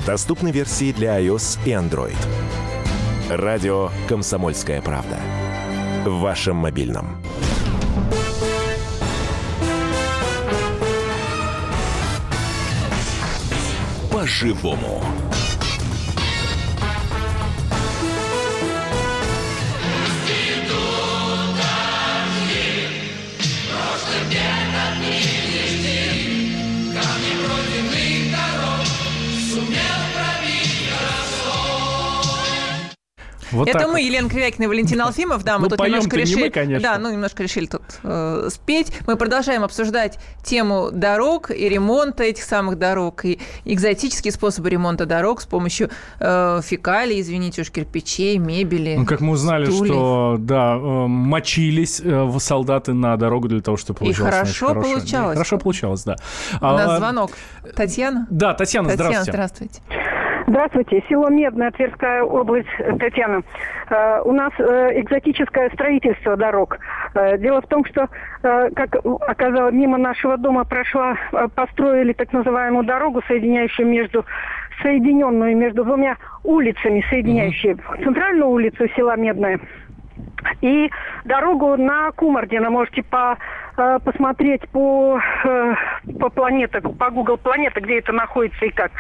Доступны 0.04 0.50
версии 0.50 0.92
для 0.92 1.18
iOS 1.20 1.58
и 1.64 1.70
Android. 1.70 2.16
«Радио 3.30 3.90
Комсомольская 4.08 4.82
правда». 4.82 5.18
В 6.04 6.20
вашем 6.20 6.56
мобильном. 6.56 7.16
По-живому. 14.10 15.02
Вот 33.56 33.68
Это 33.68 33.86
мы, 33.86 33.92
вот. 33.94 33.96
Елена 34.00 34.28
Кривякина 34.28 34.64
и 34.64 34.66
Валентин 34.68 35.00
Алфимов. 35.00 35.42
Да, 35.44 35.58
мы 35.58 35.64
Ну, 35.64 35.76
тут 35.76 35.86
немножко 35.86 36.16
решили... 36.16 36.44
мы, 36.44 36.50
конечно. 36.50 36.82
Да, 36.88 36.98
ну, 36.98 37.10
немножко 37.10 37.42
решили 37.42 37.66
тут 37.66 37.82
э, 38.02 38.48
спеть. 38.50 38.92
Мы 39.06 39.16
продолжаем 39.16 39.64
обсуждать 39.64 40.18
тему 40.44 40.90
дорог 40.92 41.50
и 41.50 41.68
ремонта 41.68 42.24
этих 42.24 42.42
самых 42.44 42.78
дорог, 42.78 43.24
и 43.24 43.40
экзотические 43.64 44.32
способы 44.32 44.70
ремонта 44.70 45.06
дорог 45.06 45.40
с 45.40 45.46
помощью 45.46 45.90
э, 46.20 46.60
фекалий, 46.62 47.20
извините 47.20 47.62
уж, 47.62 47.70
кирпичей, 47.70 48.38
мебели. 48.38 48.96
Ну, 48.98 49.06
как 49.06 49.20
мы 49.20 49.32
узнали, 49.32 49.64
стульев. 49.66 49.92
что, 49.94 50.36
да, 50.38 50.74
э, 50.76 50.78
мочились 51.06 52.00
э, 52.02 52.30
солдаты 52.38 52.92
на 52.92 53.16
дорогу 53.16 53.48
для 53.48 53.60
того, 53.60 53.76
чтобы 53.76 53.98
И 53.98 54.00
получалось. 54.00 54.30
значит, 54.32 54.46
хорошо 54.46 54.66
хорошее. 54.68 54.94
получалось. 54.94 55.34
Хорошо 55.36 55.58
получалось, 55.58 56.04
да. 56.04 56.16
У 56.60 56.64
нас 56.64 56.88
А, 56.90 56.96
звонок. 56.98 57.30
Татьяна? 57.74 58.26
Да, 58.30 58.54
Татьяна, 58.54 58.88
Татьяна, 58.90 59.24
здравствуйте. 59.24 59.32
здравствуйте. 59.32 60.15
Здравствуйте, 60.48 61.02
село 61.08 61.28
Медное, 61.28 61.72
Тверская 61.72 62.22
область, 62.22 62.68
Татьяна. 63.00 63.42
Э, 63.90 64.20
У 64.24 64.30
нас 64.32 64.52
э, 64.58 65.00
экзотическое 65.00 65.70
строительство 65.70 66.36
дорог. 66.36 66.78
Э, 67.14 67.36
Дело 67.38 67.60
в 67.62 67.66
том, 67.66 67.84
что, 67.84 68.08
э, 68.42 68.70
как 68.76 68.94
оказалось, 69.22 69.74
мимо 69.74 69.98
нашего 69.98 70.36
дома 70.36 70.64
прошла, 70.64 71.16
э, 71.32 71.48
построили 71.52 72.12
так 72.12 72.32
называемую 72.32 72.84
дорогу, 72.84 73.22
соединяющую 73.26 73.88
между 73.88 74.24
соединенную 74.82 75.56
между 75.56 75.84
двумя 75.84 76.16
улицами, 76.44 77.04
соединяющие 77.10 77.76
центральную 78.04 78.48
улицу 78.48 78.86
села 78.94 79.16
Медное 79.16 79.58
и 80.60 80.90
дорогу 81.24 81.76
на 81.76 82.10
Кумардино 82.12 82.70
можете 82.70 83.02
по, 83.02 83.36
посмотреть 83.76 84.68
по, 84.70 85.20
э, 85.44 85.74
по 86.18 86.30
планете, 86.30 86.80
по 86.80 87.10
Google 87.10 87.36
планета, 87.36 87.80
где 87.80 87.98
это 87.98 88.12
находится 88.12 88.64
и 88.64 88.70
как. 88.70 88.90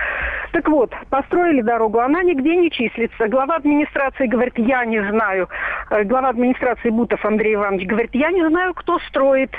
Так 0.52 0.68
вот, 0.68 0.92
построили 1.10 1.62
дорогу, 1.62 2.00
она 2.00 2.22
нигде 2.22 2.56
не 2.56 2.70
числится. 2.70 3.28
Глава 3.28 3.56
администрации 3.56 4.26
говорит, 4.26 4.54
я 4.58 4.84
не 4.84 5.02
знаю. 5.10 5.48
Э, 5.90 6.04
Глава 6.04 6.28
администрации 6.30 6.90
Бутов 6.90 7.24
Андрей 7.24 7.54
Иванович 7.54 7.86
говорит, 7.86 8.14
я 8.14 8.30
не 8.30 8.46
знаю, 8.48 8.74
кто 8.74 8.98
строит. 9.08 9.50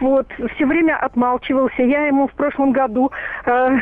Вот, 0.00 0.28
все 0.54 0.66
время 0.66 0.96
отмалчивался. 0.96 1.82
Я 1.82 2.06
ему 2.06 2.28
в 2.28 2.32
прошлом 2.32 2.72
году 2.72 3.10
э, 3.44 3.78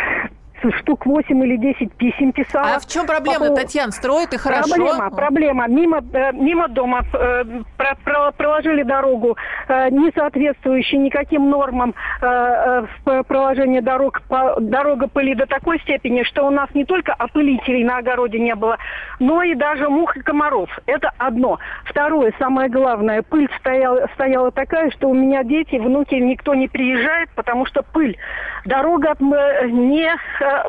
штук 0.79 1.07
8 1.07 1.45
или 1.45 1.57
10 1.57 1.93
писем 1.95 2.33
писала. 2.33 2.75
А 2.77 2.79
в 2.81 2.87
чем 2.87 3.07
проблема, 3.07 3.49
По 3.49 3.55
Татьяна? 3.57 3.93
Строят 3.93 4.33
и 4.35 4.37
хорошо? 4.39 4.75
Проблема, 4.75 5.11
проблема. 5.11 5.67
Мимо, 5.69 5.99
э, 6.13 6.33
мимо 6.33 6.69
дома 6.69 7.03
э, 7.13 7.45
про- 7.77 7.97
про- 8.05 8.33
проложили 8.33 8.83
дорогу, 8.83 9.37
э, 9.69 9.91
не 9.91 10.11
соответствующую 10.13 11.03
никаким 11.03 11.51
нормам 11.51 11.95
в 12.21 13.23
проложении 13.29 13.81
дорог. 13.81 14.21
Дорога 14.61 15.09
пыли 15.09 15.35
до 15.35 15.47
такой 15.47 15.79
степени, 15.81 16.23
что 16.25 16.47
у 16.47 16.51
нас 16.51 16.69
не 16.75 16.85
только 16.85 17.13
опылителей 17.13 17.85
на 17.85 17.99
огороде 17.99 18.39
не 18.39 18.55
было, 18.55 18.79
но 19.21 19.43
и 19.43 19.55
даже 19.55 19.89
мух 19.89 20.17
и 20.17 20.21
комаров. 20.21 20.69
Это 20.87 21.11
одно. 21.19 21.59
Второе, 21.85 22.33
самое 22.39 22.69
главное, 22.69 23.23
пыль 23.23 23.49
стояла, 23.61 24.07
стояла 24.15 24.51
такая, 24.51 24.91
что 24.91 25.09
у 25.09 25.15
меня 25.15 25.45
дети, 25.45 25.77
внуки, 25.77 26.15
никто 26.15 26.55
не 26.55 26.69
приезжает, 26.69 27.29
потому 27.35 27.67
что 27.67 27.83
пыль. 27.83 28.17
Дорога 28.65 29.15
не, 29.21 30.11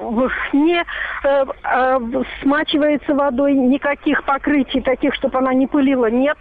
в- 0.02 0.32
не 0.54 0.84
э, 1.24 1.46
э, 1.63 2.00
смачивается 2.42 3.13
водой, 3.13 3.54
никаких 3.54 4.24
покрытий 4.24 4.82
таких, 4.82 5.13
чтобы 5.16 5.38
она 5.40 5.54
не 5.54 5.68
пылила, 5.68 6.10
нет. 6.10 6.38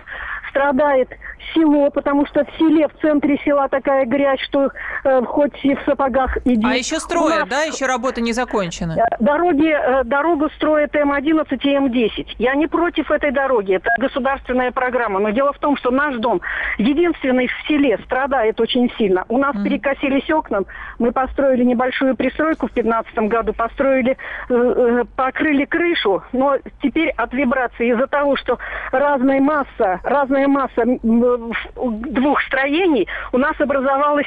Страдает 0.56 1.08
село, 1.54 1.90
потому 1.90 2.26
что 2.26 2.44
в 2.44 2.58
селе, 2.58 2.88
в 2.88 3.00
центре 3.00 3.38
села 3.44 3.68
такая 3.68 4.06
грязь, 4.06 4.40
что 4.40 4.70
э, 5.04 5.22
хоть 5.22 5.64
и 5.64 5.74
в 5.74 5.82
сапогах 5.84 6.38
иди. 6.44 6.66
А 6.66 6.74
еще 6.74 6.98
строят, 6.98 7.40
нас- 7.40 7.48
да? 7.48 7.62
Еще 7.62 7.86
работа 7.86 8.20
не 8.20 8.32
закончена. 8.32 8.96
Э, 8.98 9.16
Дороги, 9.20 9.68
э, 9.68 10.04
дорогу 10.04 10.48
строят 10.56 10.94
М11 10.94 11.46
и 11.62 11.74
М10. 11.76 12.26
Я 12.38 12.54
не 12.54 12.66
против 12.66 13.10
этой 13.10 13.30
дороги, 13.30 13.74
это 13.74 13.90
государственная 13.98 14.72
программа. 14.72 15.20
Но 15.20 15.30
дело 15.30 15.52
в 15.52 15.58
том, 15.58 15.76
что 15.76 15.90
наш 15.90 16.16
дом 16.16 16.40
единственный 16.78 17.48
в 17.48 17.68
селе 17.68 17.98
страдает 18.04 18.60
очень 18.60 18.90
сильно. 18.98 19.24
У 19.28 19.38
нас 19.38 19.54
перекосились 19.62 20.28
окна, 20.30 20.62
мы 20.98 21.12
построили 21.12 21.64
небольшую 21.64 22.16
пристройку 22.16 22.66
в 22.66 22.72
2015 22.72 23.28
году 23.28 23.52
построили, 23.52 24.16
э, 24.48 24.54
э, 24.54 25.04
покрыли 25.16 25.64
крышу, 25.64 26.22
но 26.32 26.56
теперь 26.82 27.10
от 27.10 27.32
вибрации 27.32 27.92
из-за 27.92 28.06
того, 28.06 28.36
что 28.36 28.58
разная 28.90 29.40
масса, 29.40 30.00
разная 30.02 30.45
масса 30.46 30.82
двух 31.02 32.42
строений, 32.42 33.08
у 33.32 33.38
нас 33.38 33.60
образовалась 33.60 34.26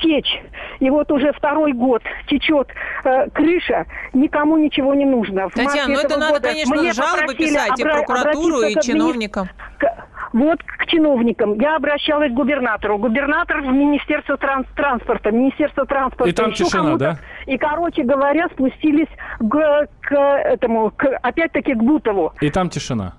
течь. 0.00 0.42
И 0.80 0.90
вот 0.90 1.10
уже 1.12 1.32
второй 1.32 1.72
год 1.72 2.02
течет 2.26 2.68
э, 3.04 3.28
крыша, 3.30 3.86
никому 4.12 4.56
ничего 4.56 4.94
не 4.94 5.04
нужно. 5.04 5.48
В 5.48 5.54
Татьяна, 5.54 5.94
ну 5.94 6.00
это 6.00 6.18
надо, 6.18 6.40
конечно, 6.40 6.92
жалобы 6.92 7.34
писать 7.34 7.78
и 7.78 7.82
прокуратуру, 7.82 8.62
и 8.62 8.74
чиновникам. 8.80 9.48
К 9.78 10.06
вот 10.32 10.62
к 10.62 10.86
чиновникам. 10.86 11.54
Я 11.60 11.76
обращалась 11.76 12.30
к 12.30 12.34
губернатору. 12.34 12.98
Губернатор 12.98 13.62
в 13.62 13.66
Министерство 13.66 14.36
транс 14.36 14.66
транспорта. 14.76 15.30
Министерство 15.30 15.86
транспорта. 15.86 16.30
И 16.30 16.32
там 16.32 16.52
тишина, 16.52 16.96
да? 16.96 17.18
И, 17.46 17.58
короче 17.58 18.04
говоря, 18.04 18.48
спустились 18.52 19.08
к, 19.40 19.88
к 20.02 20.14
этому, 20.14 20.92
к, 20.96 21.04
опять-таки 21.22 21.74
к 21.74 21.82
Бутову. 21.82 22.32
И 22.40 22.50
там 22.50 22.70
тишина. 22.70 23.14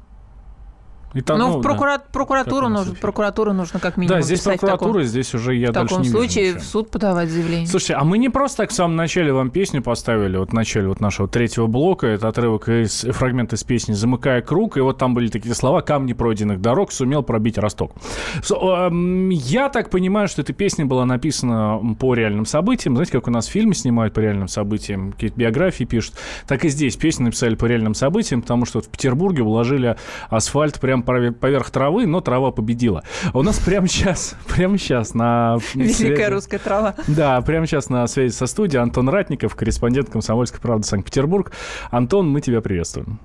И 1.13 1.21
там, 1.21 1.39
ну, 1.39 1.47
ну, 1.47 1.59
в 1.59 1.61
прокура... 1.61 1.97
да, 1.97 2.03
прокуратуру, 2.11 2.69
нужно, 2.69 2.95
прокуратуру 2.95 3.53
нужно 3.53 3.79
как 3.79 3.97
минимум 3.97 4.19
Да, 4.19 4.21
здесь 4.21 4.41
прокуратура, 4.41 4.93
таком, 4.93 5.03
здесь 5.03 5.33
уже 5.33 5.55
я 5.55 5.71
дальше 5.71 5.95
не 5.95 5.99
В 5.99 6.03
таком 6.03 6.19
случае 6.19 6.45
ничего. 6.47 6.59
в 6.59 6.63
суд 6.63 6.89
подавать 6.89 7.29
заявление. 7.29 7.67
Слушайте, 7.67 7.95
а 7.95 8.03
мы 8.03 8.17
не 8.17 8.29
просто 8.29 8.57
так 8.63 8.69
в 8.69 8.73
самом 8.73 8.95
начале 8.95 9.33
вам 9.33 9.49
песню 9.49 9.81
поставили, 9.81 10.37
вот 10.37 10.51
в 10.51 10.53
начале 10.53 10.87
вот 10.87 11.01
нашего 11.01 11.27
третьего 11.27 11.67
блока, 11.67 12.07
это 12.07 12.29
отрывок 12.29 12.69
из 12.69 13.01
фрагмент 13.01 13.51
из 13.53 13.63
песни 13.63 13.93
«Замыкая 13.93 14.41
круг», 14.41 14.77
и 14.77 14.79
вот 14.79 14.97
там 14.97 15.13
были 15.13 15.27
такие 15.27 15.53
слова 15.53 15.81
«Камни 15.81 16.13
пройденных 16.13 16.61
дорог 16.61 16.91
сумел 16.93 17.23
пробить 17.23 17.57
росток». 17.57 17.93
So, 18.41 18.89
э, 18.89 19.33
я 19.33 19.69
так 19.69 19.89
понимаю, 19.89 20.27
что 20.29 20.41
эта 20.41 20.53
песня 20.53 20.85
была 20.85 21.05
написана 21.05 21.79
по 21.99 22.13
реальным 22.13 22.45
событиям. 22.45 22.95
Знаете, 22.95 23.11
как 23.11 23.27
у 23.27 23.31
нас 23.31 23.47
фильмы 23.47 23.73
снимают 23.73 24.13
по 24.13 24.19
реальным 24.21 24.47
событиям, 24.47 25.11
какие-то 25.11 25.37
биографии 25.37 25.83
пишут, 25.83 26.15
так 26.47 26.63
и 26.63 26.69
здесь 26.69 26.95
песню 26.95 27.25
написали 27.25 27.55
по 27.55 27.65
реальным 27.65 27.95
событиям, 27.95 28.41
потому 28.41 28.65
что 28.65 28.79
вот 28.79 28.85
в 28.85 28.89
Петербурге 28.89 29.43
уложили 29.43 29.97
асфальт 30.29 30.79
прямо 30.79 31.00
поверх 31.01 31.69
травы, 31.71 32.05
но 32.05 32.21
трава 32.21 32.51
победила. 32.51 33.03
А 33.33 33.37
у 33.37 33.43
нас 33.43 33.59
прямо 33.59 33.87
сейчас, 33.87 34.35
прямо 34.47 34.77
сейчас 34.77 35.13
на 35.13 35.57
Великая 35.73 35.93
связи, 35.93 36.23
русская 36.31 36.59
трава. 36.59 36.95
Да, 37.07 37.41
прямо 37.41 37.65
сейчас 37.67 37.89
на 37.89 38.07
связи 38.07 38.33
со 38.33 38.45
студией 38.45 38.81
Антон 38.81 39.09
Ратников, 39.09 39.55
корреспондент 39.55 40.09
«Комсомольской 40.09 40.59
правды» 40.59 40.87
Санкт-Петербург. 40.87 41.51
Антон, 41.89 42.29
мы 42.29 42.41
тебя 42.41 42.61
приветствуем. 42.61 43.19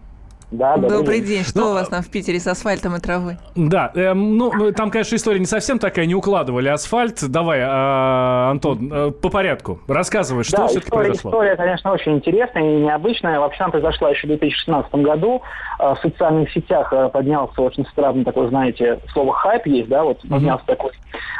Да, 0.53 0.77
добрый, 0.77 0.99
добрый 0.99 1.21
день. 1.21 1.29
день. 1.29 1.45
Что 1.45 1.61
ну, 1.61 1.71
у 1.71 1.75
вас 1.75 1.89
там 1.89 2.03
в 2.03 2.11
Питере 2.11 2.39
с 2.39 2.47
асфальтом 2.47 2.95
и 2.95 3.01
травой? 3.01 3.37
Да, 3.57 3.91
э, 3.95 4.15
ну, 4.15 4.73
там, 4.73 4.91
конечно, 4.91 5.17
история 5.17 5.41
не 5.41 5.47
совсем 5.47 5.81
такая, 5.81 6.07
не 6.07 6.15
укладывали 6.15 6.69
асфальт. 6.69 7.19
Давай, 7.29 7.59
э, 7.59 8.51
Антон, 8.51 8.93
э, 8.93 9.11
по 9.11 9.29
порядку. 9.29 9.81
Рассказывай, 9.89 10.45
что 10.45 10.59
да, 10.59 10.67
все-таки 10.69 10.91
произошло. 10.91 11.31
История, 11.31 11.57
конечно, 11.57 11.93
очень 11.93 12.13
интересная 12.13 12.63
и 12.63 12.83
необычная. 12.83 13.41
Вообще 13.41 13.65
она 13.65 13.73
произошла 13.73 14.11
еще 14.11 14.29
в 14.29 14.31
2016 14.31 14.95
году. 14.95 15.43
Э, 15.81 15.95
в 15.95 15.99
социальных 16.01 16.53
сетях 16.53 16.93
э, 16.93 17.09
поднялся 17.09 17.61
очень 17.61 17.85
странный 17.87 18.25
такой, 18.25 18.49
знаете, 18.49 19.01
слово 19.13 19.33
хайп 19.33 19.67
есть, 19.67 19.89
да, 19.89 20.05
вот 20.05 20.21
поднялся 20.21 20.63
mm-hmm. 20.63 20.67
такое 20.67 20.93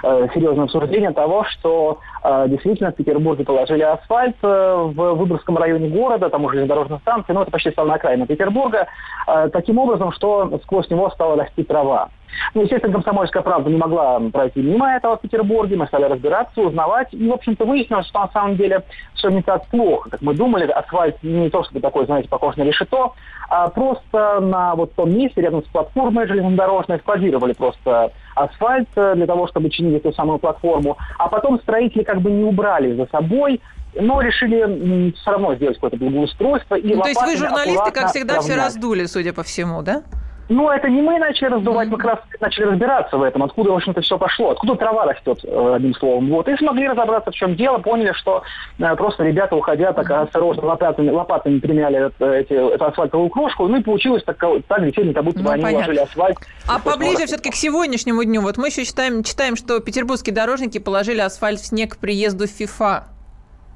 э, 0.03 0.29
серьезное 0.35 0.65
обсуждение 0.65 1.13
того, 1.13 1.45
что 1.45 2.01
э, 2.25 2.47
действительно 2.49 2.91
в 2.91 2.97
Петербурге 2.97 3.45
положили 3.45 3.83
асфальт 3.83 4.37
э, 4.43 4.75
в 4.75 5.15
Выборгском 5.15 5.57
районе 5.59 5.89
города, 5.91 6.29
там 6.29 6.45
уже 6.45 6.57
железнодорожная 6.57 6.99
станция, 6.99 7.35
ну, 7.35 7.43
это 7.43 7.53
почти 7.53 7.71
самая 7.71 7.97
окраина 7.97 8.27
Петербурга. 8.27 8.89
Э, 9.27 9.49
таким 9.53 9.79
образом, 9.79 10.13
что 10.13 10.59
сквозь 10.65 10.89
него 10.89 11.11
стала 11.11 11.37
расти 11.37 11.65
трава. 11.65 12.11
Ну, 12.55 12.63
естественно, 12.63 12.93
комсомольская 12.93 13.43
правда 13.43 13.71
не 13.71 13.77
могла 13.77 14.21
пройти 14.33 14.61
мимо 14.61 14.95
этого 14.95 15.17
в 15.17 15.21
Петербурге. 15.21 15.77
Мы 15.77 15.87
стали 15.87 16.05
разбираться, 16.05 16.61
узнавать. 16.61 17.13
И, 17.13 17.29
в 17.29 17.33
общем-то, 17.33 17.65
выяснилось, 17.65 18.07
что 18.07 18.21
на 18.21 18.29
самом 18.29 18.57
деле 18.57 18.83
все 19.15 19.31
не 19.31 19.43
так 19.43 19.67
плохо, 19.69 20.11
как 20.11 20.23
мы 20.23 20.35
думали. 20.35 20.71
Асфальт 20.71 21.23
не 21.23 21.51
то, 21.51 21.65
чтобы 21.65 21.81
такой, 21.81 22.07
знаете, 22.07 22.29
похож 22.29 22.57
на 22.57 22.63
решето, 22.63 23.13
а 23.49 23.69
просто 23.69 24.41
на 24.41 24.75
вот 24.75 24.93
том 24.95 25.13
месте, 25.13 25.41
рядом 25.41 25.65
с 25.65 25.69
платформой 25.69 26.27
железнодорожной, 26.27 26.99
складировали 26.99 27.53
просто 27.53 28.13
асфальт 28.35 28.89
для 28.95 29.27
того, 29.27 29.47
чтобы 29.49 29.71
чинить 29.71 30.05
эту 30.05 30.13
самую 30.13 30.39
платформу. 30.39 30.99
А 31.19 31.29
потом 31.29 31.59
строители 31.61 32.03
как 32.03 32.21
бы 32.21 32.31
не 32.31 32.45
убрали 32.45 32.95
за 32.95 33.07
собой 33.07 33.61
но 34.01 34.21
решили 34.21 35.13
все 35.13 35.31
равно 35.31 35.55
сделать 35.55 35.77
какое-то 35.77 35.97
благоустройство. 35.97 36.75
И 36.77 36.95
ну, 36.95 37.03
то 37.03 37.09
есть 37.09 37.21
вы, 37.23 37.37
журналисты, 37.37 37.91
как 37.93 38.11
всегда, 38.11 38.37
равнять. 38.37 38.53
все 38.53 38.63
раздули, 38.63 39.07
судя 39.07 39.33
по 39.33 39.43
всему, 39.43 39.83
да? 39.83 40.03
Ну, 40.49 40.71
это 40.71 40.89
не 40.89 41.03
мы 41.03 41.19
начали 41.19 41.49
раздувать, 41.49 41.89
мы 41.89 41.97
как 41.97 42.07
раз 42.07 42.19
начали 42.41 42.65
разбираться 42.67 43.17
в 43.17 43.23
этом, 43.23 43.43
откуда, 43.43 43.73
в 43.73 43.77
общем-то, 43.77 44.01
все 44.01 44.17
пошло, 44.17 44.51
откуда 44.51 44.77
трава 44.77 45.05
растет, 45.05 45.41
э, 45.43 45.75
одним 45.75 45.95
словом. 45.95 46.31
Вот. 46.31 46.49
И 46.49 46.57
смогли 46.57 46.87
разобраться, 46.87 47.33
в 47.33 47.35
чем 47.35 47.57
дело, 47.57 47.79
поняли, 47.79 48.13
что 48.13 48.43
э, 48.79 48.97
просто 48.97 49.25
ребята, 49.25 49.57
уходя, 49.57 49.93
так 49.93 50.09
осторожно 50.09 50.67
лопатами, 50.67 51.11
лопатами 51.11 51.59
примяли 51.59 52.13
эти, 52.39 52.53
эту 52.53 52.85
асфальтовую 52.85 53.29
крошку, 53.29 53.67
ну 53.67 53.79
и 53.79 53.83
получилось 53.83 54.23
так, 54.25 54.39
так 54.39 54.83
действительно, 54.83 55.15
как 55.15 55.25
будто 55.25 55.41
бы 55.41 55.47
ну, 55.47 55.51
они 55.51 55.63
понятно. 55.63 55.87
уложили 55.87 56.05
асфальт. 56.05 56.39
А 56.69 56.79
поближе 56.79 57.27
все-таки 57.27 57.51
к 57.51 57.57
сегодняшнему 57.57 58.23
дню, 58.23 58.41
вот 58.41 58.57
мы 58.57 58.69
еще 58.69 58.85
считаем, 58.85 59.25
читаем, 59.25 59.57
что 59.57 59.81
петербургские 59.81 60.35
дорожники 60.35 60.79
положили 60.79 61.21
асфальт 61.21 61.59
в 61.59 61.67
снег 61.67 61.95
к 61.95 61.99
приезду 61.99 62.47
ФИФА. 62.47 63.16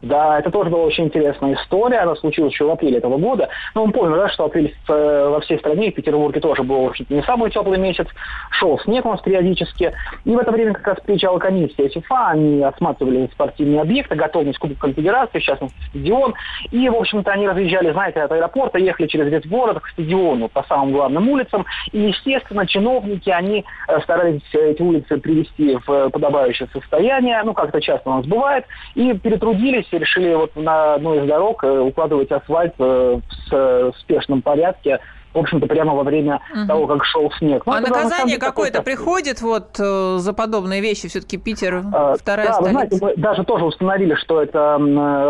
Да, 0.02 0.38
это 0.38 0.50
тоже 0.50 0.70
была 0.70 0.84
очень 0.84 1.04
интересная 1.04 1.54
история. 1.54 1.98
Она 1.98 2.16
случилась 2.16 2.52
еще 2.52 2.64
в 2.64 2.70
апреле 2.70 2.98
этого 2.98 3.18
года. 3.18 3.50
Но 3.74 3.84
мы 3.84 3.92
помним, 3.92 4.16
да, 4.16 4.28
что 4.30 4.44
апрель 4.44 4.74
э, 4.88 5.28
во 5.28 5.40
всей 5.40 5.58
стране, 5.58 5.90
в 5.90 5.94
Петербурге 5.94 6.40
тоже 6.40 6.62
был 6.62 6.84
вообще 6.84 7.04
не 7.10 7.22
самый 7.22 7.50
теплый 7.50 7.78
месяц. 7.78 8.06
Шел 8.50 8.78
снег 8.80 9.04
у 9.04 9.10
нас 9.10 9.20
периодически. 9.20 9.92
И 10.24 10.30
в 10.30 10.38
это 10.38 10.52
время 10.52 10.72
как 10.72 10.86
раз 10.86 11.00
приезжала 11.00 11.38
комиссия 11.38 11.88
ФИФА. 11.88 12.28
Они 12.28 12.62
осматривали 12.62 13.28
спортивные 13.32 13.82
объекты, 13.82 14.14
готовность 14.14 14.58
Кубка 14.58 14.80
Конфедерации, 14.80 15.38
в 15.38 15.42
частности, 15.42 15.76
стадион. 15.90 16.34
И, 16.70 16.88
в 16.88 16.94
общем-то, 16.94 17.30
они 17.30 17.46
разъезжали, 17.46 17.92
знаете, 17.92 18.22
от 18.22 18.32
аэропорта, 18.32 18.78
ехали 18.78 19.06
через 19.06 19.30
весь 19.30 19.46
город 19.46 19.80
к 19.80 19.88
стадиону 19.88 20.48
по 20.48 20.62
самым 20.62 20.92
главным 20.92 21.28
улицам. 21.28 21.66
И, 21.92 21.98
естественно, 21.98 22.66
чиновники, 22.66 23.28
они 23.28 23.66
э, 23.86 24.00
старались 24.00 24.40
эти 24.54 24.80
улицы 24.80 25.18
привести 25.18 25.76
в 25.86 26.08
подобающее 26.08 26.68
состояние. 26.72 27.42
Ну, 27.44 27.52
как 27.52 27.68
это 27.68 27.82
часто 27.82 28.08
у 28.08 28.14
нас 28.14 28.26
бывает. 28.26 28.64
И 28.94 29.12
перетрудились 29.12 29.89
и 29.92 29.98
решили 29.98 30.35
вот 30.35 30.55
на 30.57 30.94
одну 30.94 31.14
из 31.22 31.29
дорог 31.29 31.64
э, 31.64 31.79
укладывать 31.79 32.31
асфальт 32.31 32.74
э, 32.79 33.20
в 33.50 33.94
спешном 33.98 34.42
порядке 34.42 35.00
в 35.34 35.38
общем-то, 35.38 35.66
прямо 35.66 35.94
во 35.94 36.02
время 36.02 36.40
угу. 36.52 36.66
того, 36.66 36.86
как 36.86 37.04
шел 37.04 37.30
снег. 37.38 37.64
Ну, 37.66 37.72
а 37.72 37.80
наказание 37.80 38.38
какое-то 38.38 38.82
приходит 38.82 39.40
вот 39.40 39.78
э, 39.78 40.16
за 40.18 40.32
подобные 40.32 40.80
вещи? 40.80 41.08
Все-таки 41.08 41.36
Питер 41.36 41.82
а, 41.92 42.16
вторая 42.16 42.48
да, 42.48 42.54
столица. 42.54 42.62
Вы 42.62 42.70
знаете, 42.70 42.98
мы 43.00 43.14
даже 43.16 43.44
тоже 43.44 43.64
установили, 43.64 44.14
что 44.14 44.42
эта 44.42 44.78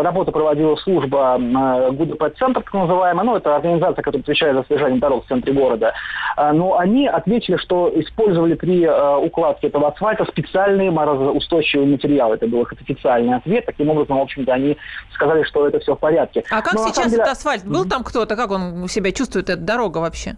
работа 0.03 0.31
проводила 0.31 0.75
служба 0.77 1.37
ГУДП-центр, 1.91 2.61
так 2.61 2.73
называемая. 2.73 3.25
Ну, 3.25 3.35
это 3.35 3.55
организация, 3.55 4.01
которая 4.01 4.23
отвечает 4.23 4.55
за 4.55 4.63
содержание 4.63 4.99
дорог 4.99 5.25
в 5.25 5.27
центре 5.27 5.53
города. 5.53 5.93
А, 6.35 6.53
но 6.53 6.77
они 6.77 7.07
ответили, 7.07 7.57
что 7.57 7.91
использовали 7.95 8.55
при 8.55 8.83
э, 8.83 9.17
укладке 9.17 9.67
этого 9.67 9.89
асфальта 9.89 10.25
специальные 10.25 10.91
морозоустойчивые 10.91 11.87
материалы. 11.87 12.35
Это 12.35 12.47
был 12.47 12.61
их 12.61 12.73
официальный 12.73 13.35
ответ. 13.35 13.65
Таким 13.65 13.89
образом, 13.89 14.17
в 14.17 14.21
общем-то, 14.21 14.53
они 14.53 14.77
сказали, 15.13 15.43
что 15.43 15.67
это 15.67 15.79
все 15.79 15.95
в 15.95 15.99
порядке. 15.99 16.43
А 16.49 16.61
как 16.61 16.73
но, 16.73 16.87
сейчас 16.87 17.11
деле... 17.11 17.21
этот 17.21 17.33
асфальт? 17.33 17.65
Был 17.65 17.85
там 17.85 18.03
кто-то? 18.03 18.35
Как 18.35 18.51
он 18.51 18.87
себя 18.87 19.11
чувствует, 19.11 19.49
эта 19.49 19.61
дорога? 19.61 19.90
Дорога 19.91 19.99
вообще? 19.99 20.37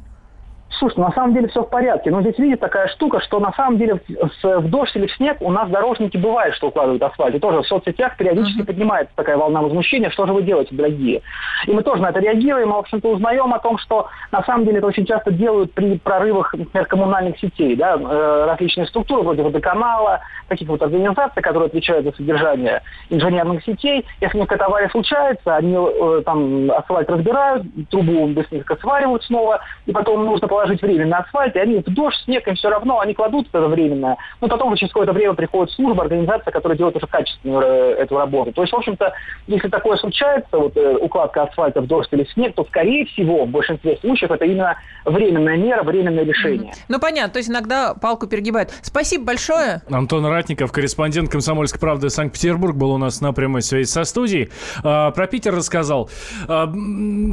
Слушай, 0.80 1.00
на 1.00 1.12
самом 1.12 1.34
деле 1.34 1.48
все 1.48 1.64
в 1.64 1.70
порядке. 1.70 2.12
Но 2.12 2.22
здесь, 2.22 2.38
видите, 2.38 2.58
такая 2.58 2.88
штука, 2.88 3.20
что 3.22 3.40
на 3.40 3.52
самом 3.54 3.78
деле 3.78 4.00
в, 4.08 4.44
в 4.44 4.70
дождь 4.70 4.96
или 4.96 5.08
в 5.08 5.16
снег 5.16 5.38
у 5.42 5.52
нас 5.52 5.70
дорожники 5.70 6.18
бывает, 6.18 6.56
что 6.56 6.68
укладывают 6.68 7.04
асфальт. 7.04 7.36
И 7.36 7.40
тоже 7.40 7.62
в 7.62 7.68
соцсетях 7.68 8.18
периодически 8.18 8.62
uh-huh. 8.62 8.66
поднимается 8.66 9.14
такая 9.16 9.38
волна 9.38 9.62
возмущения, 9.62 10.10
что 10.10 10.26
же 10.26 10.34
вы 10.34 10.42
делаете, 10.44 10.76
дорогие. 10.76 11.22
И 11.68 11.72
мы 11.72 11.84
тоже 11.84 12.02
на 12.02 12.10
это 12.10 12.20
реагируем, 12.20 12.70
и, 12.70 12.74
в 12.74 12.78
общем-то, 12.78 13.10
узнаем 13.10 13.54
о 13.54 13.60
том, 13.60 13.78
что 13.78 14.08
на 14.32 14.44
самом 14.44 14.66
деле 14.66 14.80
это 14.80 14.88
очень 14.88 15.06
часто 15.06 15.32
делают 15.32 15.74
при 15.74 15.98
прорывах, 15.98 16.54
например, 16.54 16.86
коммунальных 16.88 17.40
сетей. 17.40 17.76
Да? 17.76 17.96
Э, 17.96 18.46
различные 18.48 18.88
структуры, 18.88 19.22
вроде 19.24 19.44
водоканала, 19.44 20.22
таких 20.48 20.68
вот 20.68 20.82
организаций, 20.82 21.42
которые 21.42 21.68
отвечают 21.68 22.06
за 22.06 22.12
содержание 22.14 22.82
инженерных 23.10 23.64
сетей. 23.64 24.06
Если 24.22 24.40
какая-то 24.40 24.66
авария 24.66 24.90
случается, 24.90 25.56
они 25.56 25.76
э, 25.76 26.22
там 26.26 26.72
асфальт 26.72 27.10
разбирают, 27.10 27.64
трубу 27.90 28.28
быстренько 28.28 28.76
сваривают 28.78 29.24
снова, 29.24 29.60
и 29.86 29.92
потом 29.92 30.26
нужно 30.26 30.48
положить 30.48 30.63
положить 30.64 30.82
временно 30.82 31.18
асфальт, 31.18 31.56
и 31.56 31.60
они 31.60 31.80
в 31.80 31.94
дождь, 31.94 32.18
снег, 32.24 32.48
им 32.48 32.56
все 32.56 32.70
равно, 32.70 33.00
они 33.00 33.14
кладут 33.14 33.48
это 33.52 33.68
временно. 33.68 34.18
Но 34.40 34.48
потом 34.48 34.76
через 34.76 34.92
какое-то 34.92 35.12
время 35.12 35.34
приходит 35.34 35.74
служба, 35.74 36.04
организация, 36.04 36.52
которая 36.52 36.78
делает 36.78 36.96
уже 36.96 37.08
качественную 37.08 37.62
э, 37.62 37.92
эту 38.04 38.18
работу. 38.18 38.54
То 38.54 38.62
есть, 38.62 38.74
в 38.74 38.78
общем-то, 38.78 39.12
если 39.48 39.68
такое 39.68 39.98
случается, 39.98 40.58
вот 40.58 40.76
э, 40.78 40.98
укладка 41.02 41.44
асфальта 41.44 41.82
в 41.82 41.88
дождь 41.88 42.10
или 42.12 42.26
снег, 42.34 42.56
то, 42.56 42.64
скорее 42.66 43.06
всего, 43.08 43.46
в 43.46 43.50
большинстве 43.50 43.98
случаев 43.98 44.32
это 44.32 44.46
именно 44.46 44.78
временная 45.06 45.58
мера, 45.58 45.84
временное 45.84 46.24
решение. 46.24 46.72
Mm-hmm. 46.72 46.86
Ну, 46.88 47.00
понятно, 47.00 47.34
то 47.34 47.40
есть 47.40 47.50
иногда 47.50 47.94
палку 47.94 48.28
перегибают. 48.28 48.72
Спасибо 48.82 49.26
большое. 49.26 49.82
Антон 49.92 50.26
Ратников, 50.26 50.72
корреспондент 50.72 51.30
«Комсомольской 51.30 51.80
правды» 51.80 52.10
Санкт-Петербург, 52.10 52.76
был 52.76 52.92
у 52.92 52.98
нас 52.98 53.20
на 53.22 53.34
прямой 53.34 53.62
связи 53.62 53.88
со 53.88 54.04
студией. 54.06 54.50
А, 54.84 55.12
про 55.12 55.28
Питер 55.28 55.54
рассказал. 55.54 56.10
А, 56.48 56.72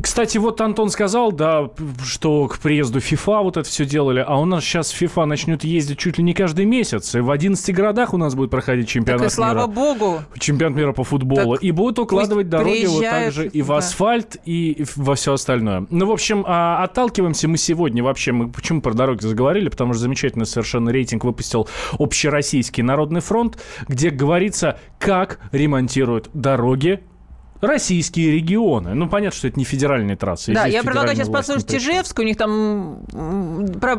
кстати, 0.03 0.39
вот 0.39 0.61
Антон 0.61 0.91
сказал, 0.91 1.31
да, 1.33 1.71
что 2.05 2.49
к 2.49 2.59
приезду 2.59 3.01
FIFA 3.11 3.43
вот 3.43 3.57
это 3.57 3.69
все 3.69 3.85
делали, 3.85 4.25
а 4.27 4.39
у 4.39 4.45
нас 4.45 4.65
сейчас 4.65 4.95
FIFA 4.95 5.25
начнет 5.25 5.65
ездить 5.65 5.99
чуть 5.99 6.19
ли 6.19 6.25
не 6.25 6.35
каждый 6.35 6.65
месяц. 6.65 7.15
И 7.15 7.21
в 7.21 7.31
11 7.31 7.75
городах 7.75 8.15
у 8.15 8.17
нас 8.17 8.35
будет 8.35 8.51
проходить 8.51 8.89
чемпионат 8.89 9.23
так 9.23 9.31
и 9.31 9.35
слава 9.35 9.55
мира. 9.55 9.67
богу. 9.67 10.23
Чемпионат 10.39 10.77
мира 10.77 10.93
по 10.93 11.05
футболу. 11.05 11.55
Так 11.55 11.65
и 11.65 11.71
будут 11.71 11.99
укладывать 11.99 12.49
дороги 12.49 12.87
вот 12.87 13.03
так 13.03 13.33
же 13.33 13.47
и 13.47 13.63
в 13.63 13.69
да. 13.69 13.79
асфальт, 13.79 14.37
и 14.45 14.85
во 14.97 15.15
все 15.15 15.33
остальное. 15.33 15.87
Ну, 15.91 16.07
в 16.07 16.11
общем, 16.11 16.45
а, 16.47 16.83
отталкиваемся 16.85 17.49
мы 17.49 17.57
сегодня 17.57 18.03
вообще. 18.03 18.33
Мы 18.33 18.51
почему 18.51 18.81
про 18.81 18.95
дороги 18.95 19.23
заговорили? 19.23 19.69
Потому 19.69 19.93
что 19.93 20.03
замечательный 20.03 20.47
совершенно 20.47 20.91
рейтинг 20.91 21.25
выпустил 21.25 21.69
Общероссийский 21.99 22.83
народный 22.83 23.21
фронт, 23.21 23.59
где 23.89 24.11
говорится, 24.11 24.79
как 24.99 25.41
ремонтируют 25.53 26.31
дороги 26.35 27.01
российские 27.61 28.33
регионы. 28.33 28.95
Ну, 28.95 29.09
понятно, 29.09 29.37
что 29.37 29.49
это 29.49 29.59
не 29.59 29.65
федеральные 29.65 30.17
трассы. 30.17 30.53
Да, 30.53 30.67
я 30.67 30.83
предлагаю 30.83 31.17
сейчас 31.17 31.29
послушать. 31.29 31.75
Ижевск. 31.75 32.19
У 32.19 32.23
них 32.23 32.37
там 32.37 33.01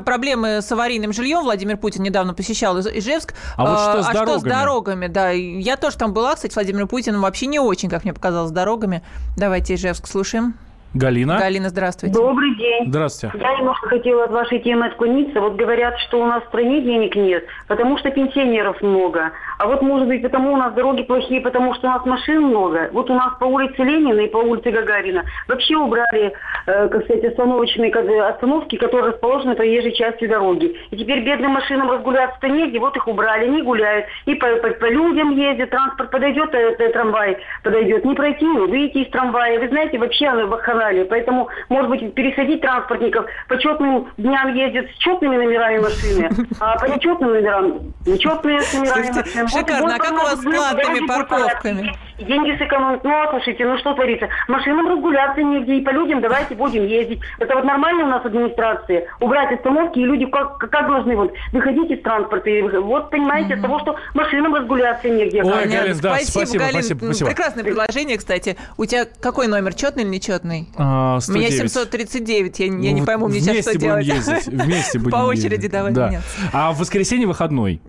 проблемы 0.06 0.62
с 0.62 0.71
аварийным 0.71 1.13
жильем. 1.13 1.43
Владимир 1.43 1.78
Путин 1.78 2.04
недавно 2.04 2.34
посещал 2.34 2.78
Иж- 2.80 2.88
Ижевск. 2.93 3.34
А 3.56 3.65
вот 3.65 3.80
что 3.80 4.04
с 4.04 4.08
а 4.08 4.12
что 4.12 4.39
с 4.39 4.43
дорогами? 4.43 4.50
дорогами? 4.50 5.08
Да, 5.08 5.30
я 5.32 5.78
тоже 5.78 5.97
там 5.97 6.13
была, 6.13 6.36
кстати, 6.36 6.54
Владимир 6.54 6.88
Путин 6.88 7.19
вообще 7.19 7.47
не 7.47 7.60
очень, 7.60 7.89
как 7.89 8.04
мне 8.04 8.13
показалось, 8.13 8.50
с 8.50 8.54
дорогами. 8.54 9.04
Давайте 9.38 9.76
Ижевск 9.76 10.08
слушаем. 10.08 10.56
Галина? 10.93 11.38
Галина, 11.39 11.69
здравствуйте. 11.69 12.13
Добрый 12.19 12.54
день. 12.56 12.88
Здравствуйте. 12.88 13.38
Я 13.39 13.56
немножко 13.58 13.88
хотела 13.88 14.25
от 14.25 14.32
вашей 14.32 14.60
темы 14.60 14.88
отклониться. 14.88 15.39
Вот 15.39 15.56
говорят, 15.56 15.97
что 15.99 16.21
у 16.21 16.25
нас 16.25 16.43
в 16.43 16.47
стране 16.47 16.82
денег 16.82 17.15
нет, 17.15 17.45
потому 17.67 17.97
что 17.97 18.12
пенсионеров 18.12 18.82
много. 18.82 19.32
А 19.58 19.67
вот, 19.67 19.82
может 19.82 20.08
быть, 20.10 20.21
потому 20.21 20.54
у 20.54 20.58
нас 20.58 20.73
дороги 20.73 21.04
плохие, 21.04 21.39
потому 21.39 21.73
что 21.75 21.88
у 21.88 21.91
нас 21.91 22.06
машин 22.06 22.41
много. 22.41 22.89
Вот 22.91 23.10
у 23.10 23.13
нас 23.13 23.34
по 23.39 23.45
улице 23.45 23.82
Ленина 23.84 24.19
и 24.19 24.27
по 24.27 24.38
улице 24.38 24.71
Гагарина 24.71 25.23
вообще 25.47 25.77
убрали, 25.77 26.34
э, 26.65 26.88
как 26.89 27.04
сказать, 27.06 27.23
остановочные 27.23 27.91
остановки, 28.27 28.75
которые 28.75 29.12
расположены 29.12 29.56
проезжей 29.56 29.93
частью 29.93 30.27
дороги. 30.27 30.75
И 30.89 30.97
теперь 30.97 31.23
бедным 31.23 31.51
машинам 31.51 31.89
разгуляться-то 31.89 32.49
негде, 32.49 32.80
вот 32.80 32.97
их 32.97 33.08
убрали, 33.08 33.45
они 33.45 33.62
гуляют. 33.62 34.08
И 34.25 34.36
по, 34.36 34.47
по- 34.58 34.71
по 34.71 34.89
людям 34.89 35.32
ездят, 35.38 35.69
транспорт 35.69 36.12
подойдет, 36.12 36.54
э, 36.54 36.75
э, 36.77 36.89
трамвай 36.89 37.38
подойдет. 37.63 38.04
Не 38.04 38.13
пройти, 38.13 38.45
не 38.45 38.60
выйти 38.67 38.97
из 38.97 39.10
трамвая. 39.12 39.58
Вы 39.58 39.69
знаете, 39.69 39.97
вообще 39.97 40.25
оно 40.27 40.47
вакханалия. 40.81 41.05
Поэтому, 41.05 41.49
может 41.69 41.89
быть, 41.89 42.13
пересадить 42.13 42.61
транспортников. 42.61 43.25
По 43.47 43.57
четным 43.57 44.07
дням 44.17 44.53
ездят 44.53 44.89
с 44.91 44.97
четными 44.97 45.37
номерами 45.37 45.79
машины, 45.79 46.29
а 46.59 46.77
по 46.77 46.85
нечетным 46.85 47.33
номерам 47.33 47.93
нечетные 48.05 48.59
номерами 48.73 49.11
Слушайте, 49.11 49.19
машин. 49.19 49.41
Вот 49.41 49.51
шикарно. 49.51 49.95
А 49.95 49.97
как 49.97 50.11
у 50.11 50.15
вас 50.15 50.39
с 50.39 50.43
платными 50.43 51.07
парковками? 51.07 51.93
Деньги 52.25 52.57
сэкономить. 52.57 53.03
Ну, 53.03 53.10
а 53.12 53.29
слушайте, 53.31 53.65
ну 53.65 53.77
что 53.77 53.93
творится? 53.93 54.27
Машинам 54.47 54.88
разгуляться 54.88 55.41
негде, 55.41 55.75
и 55.77 55.81
по 55.81 55.89
людям 55.91 56.21
давайте 56.21 56.55
будем 56.55 56.86
ездить. 56.86 57.19
Это 57.39 57.55
вот 57.55 57.63
нормально 57.63 58.05
у 58.05 58.07
нас 58.07 58.25
администрация. 58.25 59.07
Убрать 59.19 59.51
остановки, 59.57 59.99
и 59.99 60.05
люди 60.05 60.25
как, 60.25 60.57
как 60.57 60.88
должны 60.88 61.15
вот 61.15 61.34
выходить 61.51 61.91
из 61.91 62.01
транспорта. 62.01 62.49
И 62.49 62.62
вот, 62.62 63.10
понимаете, 63.10 63.55
от 63.55 63.62
того, 63.62 63.79
что 63.79 63.95
машинам 64.13 64.53
разгуляться 64.55 65.10
негде. 65.10 65.43
Ой. 65.43 65.67
Галин, 65.67 65.97
да, 66.01 66.15
спасибо, 66.15 66.31
спасибо, 66.45 66.63
Галин. 66.65 66.84
спасибо. 66.84 67.29
Прекрасное 67.29 67.63
предложение, 67.63 68.17
кстати. 68.17 68.57
У 68.77 68.86
тебя 68.86 69.05
какой 69.21 69.47
номер, 69.47 69.73
четный 69.73 70.03
или 70.03 70.10
нечетный? 70.10 70.67
А, 70.77 71.17
У 71.27 71.31
меня 71.31 71.47
109. 71.49 71.71
739, 71.71 72.60
я, 72.60 72.65
я 72.65 72.71
не 72.71 72.99
Вот 73.01 73.05
пойму, 73.05 73.27
мне 73.27 73.39
сейчас 73.39 73.65
что 73.69 73.77
делать. 73.77 74.05
ездить, 74.05 74.47
вместе 74.47 74.99
будем 74.99 75.12
По 75.12 75.23
очереди 75.23 75.53
ездить. 75.53 75.71
давай 75.71 75.91
Да. 75.93 76.07
меняться. 76.10 76.27
А 76.53 76.71
в 76.71 76.79
воскресенье 76.79 77.27
выходной. 77.27 77.81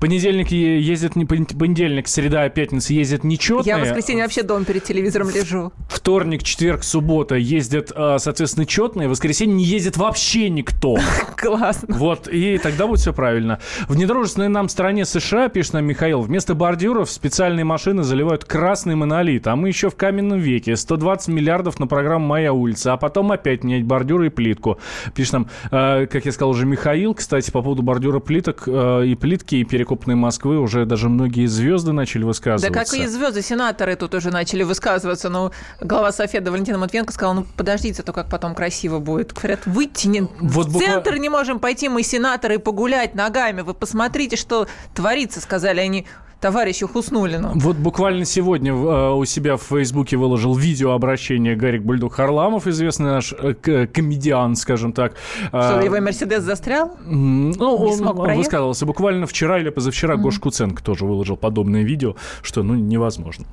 Понедельник 0.00 0.50
ездит 0.50 1.16
не 1.16 1.24
пон- 1.24 1.56
понедельник, 1.56 2.08
среда, 2.08 2.48
пятница 2.48 2.92
ездят 2.92 3.24
нечетные. 3.24 3.76
Я 3.76 3.78
в 3.78 3.82
воскресенье 3.82 4.24
вообще 4.24 4.42
дома 4.42 4.64
перед 4.64 4.84
телевизором 4.84 5.30
лежу. 5.30 5.72
Вторник, 5.88 6.42
четверг, 6.42 6.84
суббота 6.84 7.34
ездят, 7.34 7.92
а, 7.94 8.18
соответственно, 8.18 8.66
четные. 8.66 9.08
В 9.08 9.12
воскресенье 9.12 9.56
не 9.56 9.64
ездит 9.64 9.96
вообще 9.96 10.48
никто. 10.50 10.96
Классно. 11.36 11.96
Вот, 11.96 12.28
и 12.28 12.58
тогда 12.58 12.86
будет 12.86 13.00
все 13.00 13.12
правильно. 13.12 13.58
В 13.88 13.96
недружественной 13.96 14.48
нам 14.48 14.68
стране 14.68 15.04
США, 15.04 15.48
пишет 15.48 15.74
нам 15.74 15.84
Михаил, 15.84 16.20
вместо 16.20 16.54
бордюров 16.54 17.10
специальные 17.10 17.64
машины 17.64 18.02
заливают 18.02 18.44
красный 18.44 18.94
монолит, 18.94 19.46
а 19.46 19.56
мы 19.56 19.68
еще 19.68 19.90
в 19.90 19.96
каменном 19.96 20.38
веке. 20.38 20.76
120 20.76 21.28
миллиардов 21.28 21.78
на 21.78 21.86
программу 21.86 22.26
«Моя 22.26 22.52
улица», 22.52 22.92
а 22.92 22.96
потом 22.96 23.32
опять 23.32 23.64
менять 23.64 23.84
бордюры 23.84 24.26
и 24.26 24.30
плитку. 24.30 24.78
Пишет 25.14 25.32
нам, 25.34 25.50
э, 25.70 26.06
как 26.06 26.24
я 26.24 26.32
сказал 26.32 26.50
уже, 26.50 26.66
Михаил, 26.66 27.14
кстати, 27.14 27.50
по 27.50 27.62
поводу 27.62 27.82
бордюра 27.82 28.20
плиток 28.20 28.64
э, 28.66 29.06
и 29.06 29.14
плитки, 29.14 29.63
и 29.64 29.68
перекопной 29.68 30.14
Москвы 30.14 30.58
уже 30.58 30.84
даже 30.84 31.08
многие 31.08 31.46
звезды 31.46 31.92
начали 31.92 32.22
Да 32.22 32.28
высказываться. 32.28 32.70
как 32.70 32.94
и 32.94 33.06
звезды, 33.06 33.42
сенаторы 33.42 33.96
тут 33.96 34.14
уже 34.14 34.30
начали 34.30 34.62
высказываться. 34.62 35.28
Ну, 35.28 35.50
глава 35.80 36.12
Софеда 36.12 36.50
Валентина 36.52 36.78
Матвенко 36.78 37.12
сказала, 37.12 37.34
ну, 37.34 37.46
подождите, 37.56 38.02
а 38.02 38.04
то 38.04 38.12
как 38.12 38.28
потом 38.28 38.54
красиво 38.54 38.98
будет. 38.98 39.32
Говорят, 39.32 39.66
выйти 39.66 40.06
не... 40.08 40.20
Вот 40.40 40.66
в 40.66 40.72
буква- 40.74 40.86
центр 40.86 41.16
не 41.16 41.28
можем 41.28 41.58
пойти 41.58 41.88
мы, 41.88 42.02
сенаторы, 42.02 42.58
погулять 42.58 43.14
ногами. 43.14 43.62
Вы 43.62 43.74
посмотрите, 43.74 44.36
что 44.36 44.68
творится, 44.94 45.40
сказали 45.40 45.80
они 45.80 46.06
товарищу 46.44 46.86
Хуснулину. 46.88 47.52
Вот 47.54 47.76
буквально 47.76 48.26
сегодня 48.26 48.72
э, 48.74 49.12
у 49.14 49.24
себя 49.24 49.56
в 49.56 49.62
Фейсбуке 49.62 50.18
выложил 50.18 50.54
видеообращение 50.54 51.56
Гарик 51.56 51.82
Бульдог 51.84 52.12
Харламов, 52.12 52.66
известный 52.66 53.06
наш 53.12 53.32
э, 53.32 53.54
к- 53.54 53.86
комедиан, 53.86 54.54
скажем 54.54 54.92
так. 54.92 55.14
Что, 55.48 55.78
А, 55.78 55.82
его 55.82 55.98
Мерседес 56.02 56.42
застрял? 56.42 56.98
Ну, 57.06 57.52
не 57.52 57.90
он 57.90 57.92
смог 57.96 58.16
проехать? 58.16 58.36
высказывался 58.44 58.84
буквально 58.84 59.26
вчера 59.26 59.58
или 59.58 59.70
позавчера. 59.70 60.16
Гош 60.16 60.38
Куценко 60.38 60.82
тоже 60.84 61.06
выложил 61.06 61.38
подобное 61.38 61.82
видео, 61.82 62.14
что, 62.42 62.62
ну, 62.62 62.74
невозможно. 62.74 63.46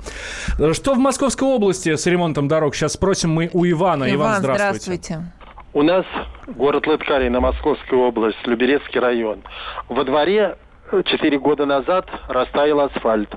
Э, 0.60 0.74
Что 0.74 0.94
в 0.94 0.98
Московской 0.98 1.48
области 1.48 1.96
с 1.96 2.06
ремонтом 2.08 2.50
дорог? 2.50 2.76
Сейчас 2.76 2.92
спросим 2.94 3.32
мы 3.32 3.50
у 3.54 3.66
Ивана. 3.66 4.04
Иван, 4.04 4.16
Иван, 4.16 4.40
здравствуйте. 4.40 4.80
здравствуйте. 4.98 5.32
У 5.74 5.84
нас 5.84 6.04
город 6.58 6.86
Лыткарина, 6.88 7.40
Московская 7.40 7.96
область, 7.96 8.46
Люберецкий 8.46 9.00
район. 9.00 9.40
Во 9.88 10.04
дворе 10.04 10.58
4 11.04 11.40
года 11.40 11.66
назад 11.66 12.08
растаял 12.28 12.80
асфальт. 12.82 13.30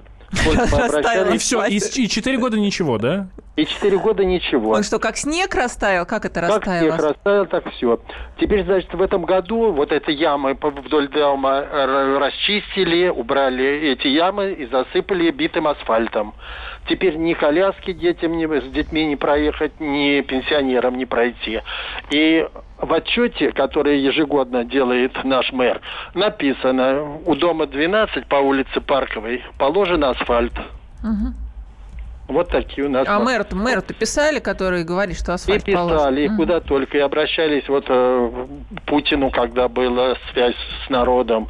И 1.33 1.39
все, 1.39 1.65
и, 1.65 2.09
4 2.09 2.39
года 2.39 2.59
ничего, 2.59 2.99
да? 2.99 3.29
и 3.57 3.65
4 3.67 3.99
года 3.99 4.25
ничего. 4.25 4.73
Он 4.73 4.83
что, 4.83 4.99
как 4.99 5.17
снег 5.17 5.55
растаял? 5.55 6.07
Как 6.07 6.25
это 6.25 6.41
Как 6.41 6.51
растаяло? 6.67 6.97
снег 6.97 7.01
растаял, 7.01 7.47
так 7.47 7.71
все. 7.71 8.01
Теперь, 8.41 8.65
значит, 8.65 8.93
в 8.93 9.01
этом 9.01 9.25
году 9.25 9.71
вот 9.73 9.93
эти 9.93 10.11
ямы 10.11 10.59
вдоль 10.61 11.09
дома 11.09 11.59
р- 11.59 12.19
расчистили, 12.19 13.09
убрали 13.09 13.93
эти 13.93 14.09
ямы 14.09 14.53
и 14.55 14.67
засыпали 14.67 15.31
битым 15.31 15.69
асфальтом. 15.69 16.35
Теперь 16.89 17.17
ни 17.17 17.35
коляски 17.35 17.93
детям 17.93 18.37
не, 18.37 18.47
с 18.49 18.65
детьми 18.73 19.07
не 19.07 19.17
проехать, 19.17 19.79
ни 19.79 20.21
пенсионерам 20.23 20.99
не 20.99 21.07
пройти. 21.07 21.61
И 22.11 22.47
в 22.85 22.93
отчете, 22.93 23.53
который 23.53 24.01
ежегодно 24.01 24.65
делает 24.65 25.13
наш 25.25 25.53
мэр, 25.53 25.81
написано, 26.15 27.19
у 27.27 27.35
дома 27.35 27.67
12 27.67 28.27
по 28.27 28.37
улице 28.37 28.81
Парковой 28.81 29.43
положен 29.59 30.05
асфальт. 30.05 30.53
Мгм. 31.03 31.35
Вот 32.27 32.49
такие 32.49 32.87
у 32.87 32.91
нас. 32.91 33.07
А 33.07 33.19
мэр, 33.19 33.45
мэр-то 33.53 33.93
писали, 33.93 34.39
который 34.39 34.83
говорит, 34.83 35.19
что 35.19 35.33
И 35.33 35.35
асфальт 35.35 35.65
писали, 35.65 35.89
положен? 35.89 36.17
и 36.19 36.29
Мгм. 36.29 36.37
куда 36.37 36.61
только. 36.61 36.97
И 36.97 37.01
обращались 37.01 37.69
вот 37.69 37.85
э, 37.89 38.47
Путину, 38.87 39.31
когда 39.31 39.69
была 39.69 40.15
связь 40.33 40.57
с 40.87 40.91
народом. 40.91 41.49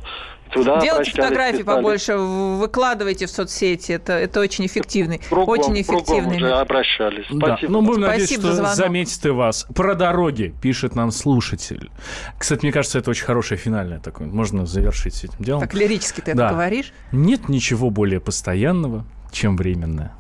Туда 0.55 0.81
Делайте 0.81 1.11
фотографии 1.11 1.59
писали. 1.59 1.77
побольше, 1.77 2.17
выкладывайте 2.17 3.27
в 3.27 3.31
соцсети. 3.31 3.93
Это, 3.93 4.13
это 4.15 4.41
очень 4.41 4.67
эффективный. 4.67 5.19
Кругом, 5.29 5.49
очень 5.49 5.85
кругом 5.85 6.03
эффективный. 6.03 6.37
уже 6.37 6.53
обращались. 6.53 7.27
Да. 7.31 7.47
Спасибо. 7.49 7.73
Ну, 7.73 7.83
будем 7.83 8.01
надеяться, 8.03 8.27
Спасибо 8.35 8.43
за 8.43 8.49
что 8.49 8.57
звонок. 8.63 8.77
заметит 8.77 9.27
и 9.27 9.31
вас. 9.31 9.67
Про 9.75 9.95
дороги 9.95 10.55
пишет 10.63 10.95
нам 10.95 11.11
слушатель. 11.11 11.91
Кстати, 12.39 12.63
мне 12.63 12.73
кажется, 12.73 12.99
это 12.99 13.11
очень 13.11 13.25
хорошее 13.25 13.59
финальное 13.59 13.99
такое. 14.01 14.29
Можно 14.29 14.65
завершить 14.67 15.15
с 15.15 15.25
этим 15.25 15.45
делом. 15.45 15.61
Так 15.61 15.75
лирически 15.75 16.21
ты 16.21 16.35
Да. 16.35 16.47
это 16.47 16.55
говоришь? 16.55 16.93
Нет 17.13 17.49
ничего 17.49 17.91
более 17.91 18.21
постоянного, 18.21 19.05
чем 19.33 19.57
временное. 19.57 20.13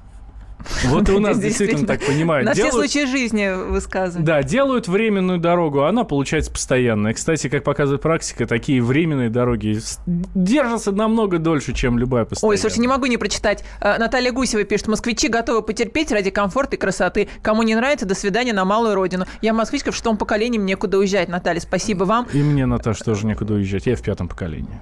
Вот 0.87 1.09
и 1.09 1.12
у 1.12 1.21
нас 1.21 1.38
действительно 1.40 1.87
так 1.87 2.05
понимают. 2.05 2.47
На 2.47 2.55
все 2.55 2.71
случаи 2.71 3.07
жизни 3.07 3.51
высказывают. 3.71 4.25
Да, 4.25 4.43
делают 4.43 4.88
временную 4.88 5.38
дорогу, 5.38 5.83
а 5.83 5.88
она 5.88 6.05
получается 6.05 6.51
постоянная. 6.51 7.14
Кстати, 7.14 7.49
как 7.49 7.64
показывает 7.64 8.03
практика, 8.03 8.47
такие 8.47 8.83
временные 8.83 9.31
дороги 9.31 9.79
держатся 10.07 10.93
намного 10.93 11.38
дольше, 11.38 11.73
чем 11.73 11.99
любая 11.99 12.25
постоянная. 12.25 12.57
Ой, 12.57 12.59
слушайте, 12.59 12.81
не 12.81 12.88
могу 12.88 13.07
не 13.07 13.17
прочитать. 13.17 13.64
Э, 13.81 13.99
Наталья 13.99 14.33
Гусева 14.33 14.64
пишет, 14.64 14.88
москвичи 14.88 15.29
готовы 15.29 15.62
потерпеть 15.62 16.12
ради 16.12 16.31
комфорта 16.31 16.77
и 16.77 16.79
красоты. 16.79 17.29
Кому 17.43 17.62
не 17.62 17.75
нравится, 17.75 18.07
до 18.07 18.14
свидания 18.14 18.53
на 18.53 18.64
малую 18.64 18.95
родину. 18.95 19.27
Я 19.43 19.53
москвичка, 19.53 19.93
в 19.93 19.95
шестом 19.95 20.17
поколении, 20.17 20.59
мне 20.59 20.75
некуда 20.75 20.99
уезжать. 20.99 21.29
Наталья, 21.29 21.61
спасибо 21.61 22.05
вам. 22.05 22.27
И 22.33 22.43
мне, 22.43 22.67
Наташа, 22.67 23.05
тоже 23.05 23.27
некуда 23.27 23.55
уезжать. 23.55 23.87
Я 23.87 23.97
в 23.97 24.03
пятом 24.03 24.29
поколении. 24.29 24.81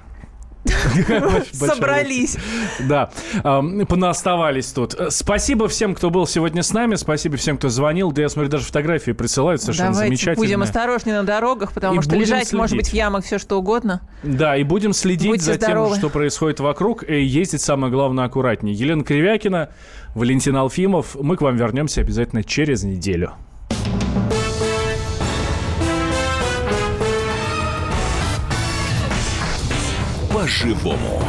Собрались. 1.52 2.36
Да, 2.80 3.10
понаоставались 3.42 4.72
тут. 4.72 4.94
Спасибо 5.10 5.68
всем, 5.68 5.94
кто 5.94 6.10
был 6.10 6.26
сегодня 6.26 6.62
с 6.62 6.72
нами. 6.72 6.94
Спасибо 6.94 7.36
всем, 7.36 7.58
кто 7.58 7.68
звонил. 7.68 8.12
Да 8.12 8.22
я 8.22 8.28
смотрю, 8.28 8.50
даже 8.50 8.64
фотографии 8.64 9.12
присылают 9.12 9.60
совершенно 9.62 9.92
Давайте 9.92 10.08
замечательные. 10.08 10.48
будем 10.48 10.62
осторожнее 10.62 11.16
на 11.16 11.24
дорогах, 11.24 11.72
потому 11.72 12.02
что 12.02 12.16
лежать 12.16 12.52
может 12.52 12.76
быть 12.76 12.88
в 12.90 12.94
ямах 12.94 13.24
все 13.24 13.38
что 13.38 13.58
угодно. 13.58 14.00
Да, 14.22 14.56
и 14.56 14.62
будем 14.62 14.92
следить 14.92 15.42
за 15.42 15.56
тем, 15.58 15.94
что 15.94 16.10
происходит 16.10 16.60
вокруг, 16.60 17.08
и 17.08 17.22
ездить, 17.22 17.60
самое 17.60 17.92
главное, 17.92 18.24
аккуратнее. 18.24 18.74
Елена 18.74 19.04
Кривякина, 19.04 19.70
Валентин 20.14 20.56
Алфимов. 20.56 21.16
Мы 21.20 21.36
к 21.36 21.40
вам 21.40 21.56
вернемся 21.56 22.00
обязательно 22.00 22.44
через 22.44 22.82
неделю. 22.82 23.32
По-живому. 30.42 31.22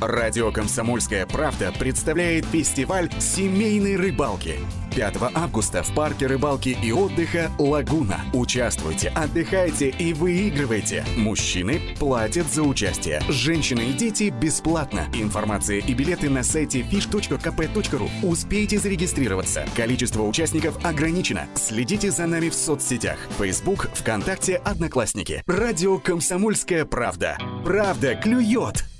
Радио 0.00 0.52
«Комсомольская 0.52 1.26
правда» 1.26 1.72
представляет 1.76 2.44
фестиваль 2.44 3.10
семейной 3.18 3.96
рыбалки. 3.96 4.54
5 4.94 5.16
августа 5.34 5.82
в 5.82 5.92
парке 5.94 6.26
рыбалки 6.26 6.76
и 6.82 6.92
отдыха 6.92 7.50
«Лагуна». 7.58 8.20
Участвуйте, 8.32 9.08
отдыхайте 9.08 9.88
и 9.90 10.12
выигрывайте. 10.12 11.04
Мужчины 11.16 11.80
платят 11.98 12.46
за 12.46 12.62
участие. 12.62 13.20
Женщины 13.28 13.80
и 13.90 13.92
дети 13.92 14.32
бесплатно. 14.40 15.08
Информация 15.12 15.78
и 15.78 15.94
билеты 15.94 16.30
на 16.30 16.42
сайте 16.42 16.80
fish.kp.ru. 16.80 18.08
Успейте 18.22 18.78
зарегистрироваться. 18.78 19.66
Количество 19.76 20.22
участников 20.22 20.84
ограничено. 20.84 21.46
Следите 21.56 22.10
за 22.10 22.26
нами 22.26 22.48
в 22.48 22.54
соцсетях. 22.54 23.18
Facebook, 23.38 23.88
ВКонтакте, 23.94 24.56
Одноклассники. 24.56 25.42
Радио 25.46 25.98
«Комсомольская 25.98 26.84
правда». 26.84 27.36
Правда 27.64 28.14
клюет! 28.14 28.93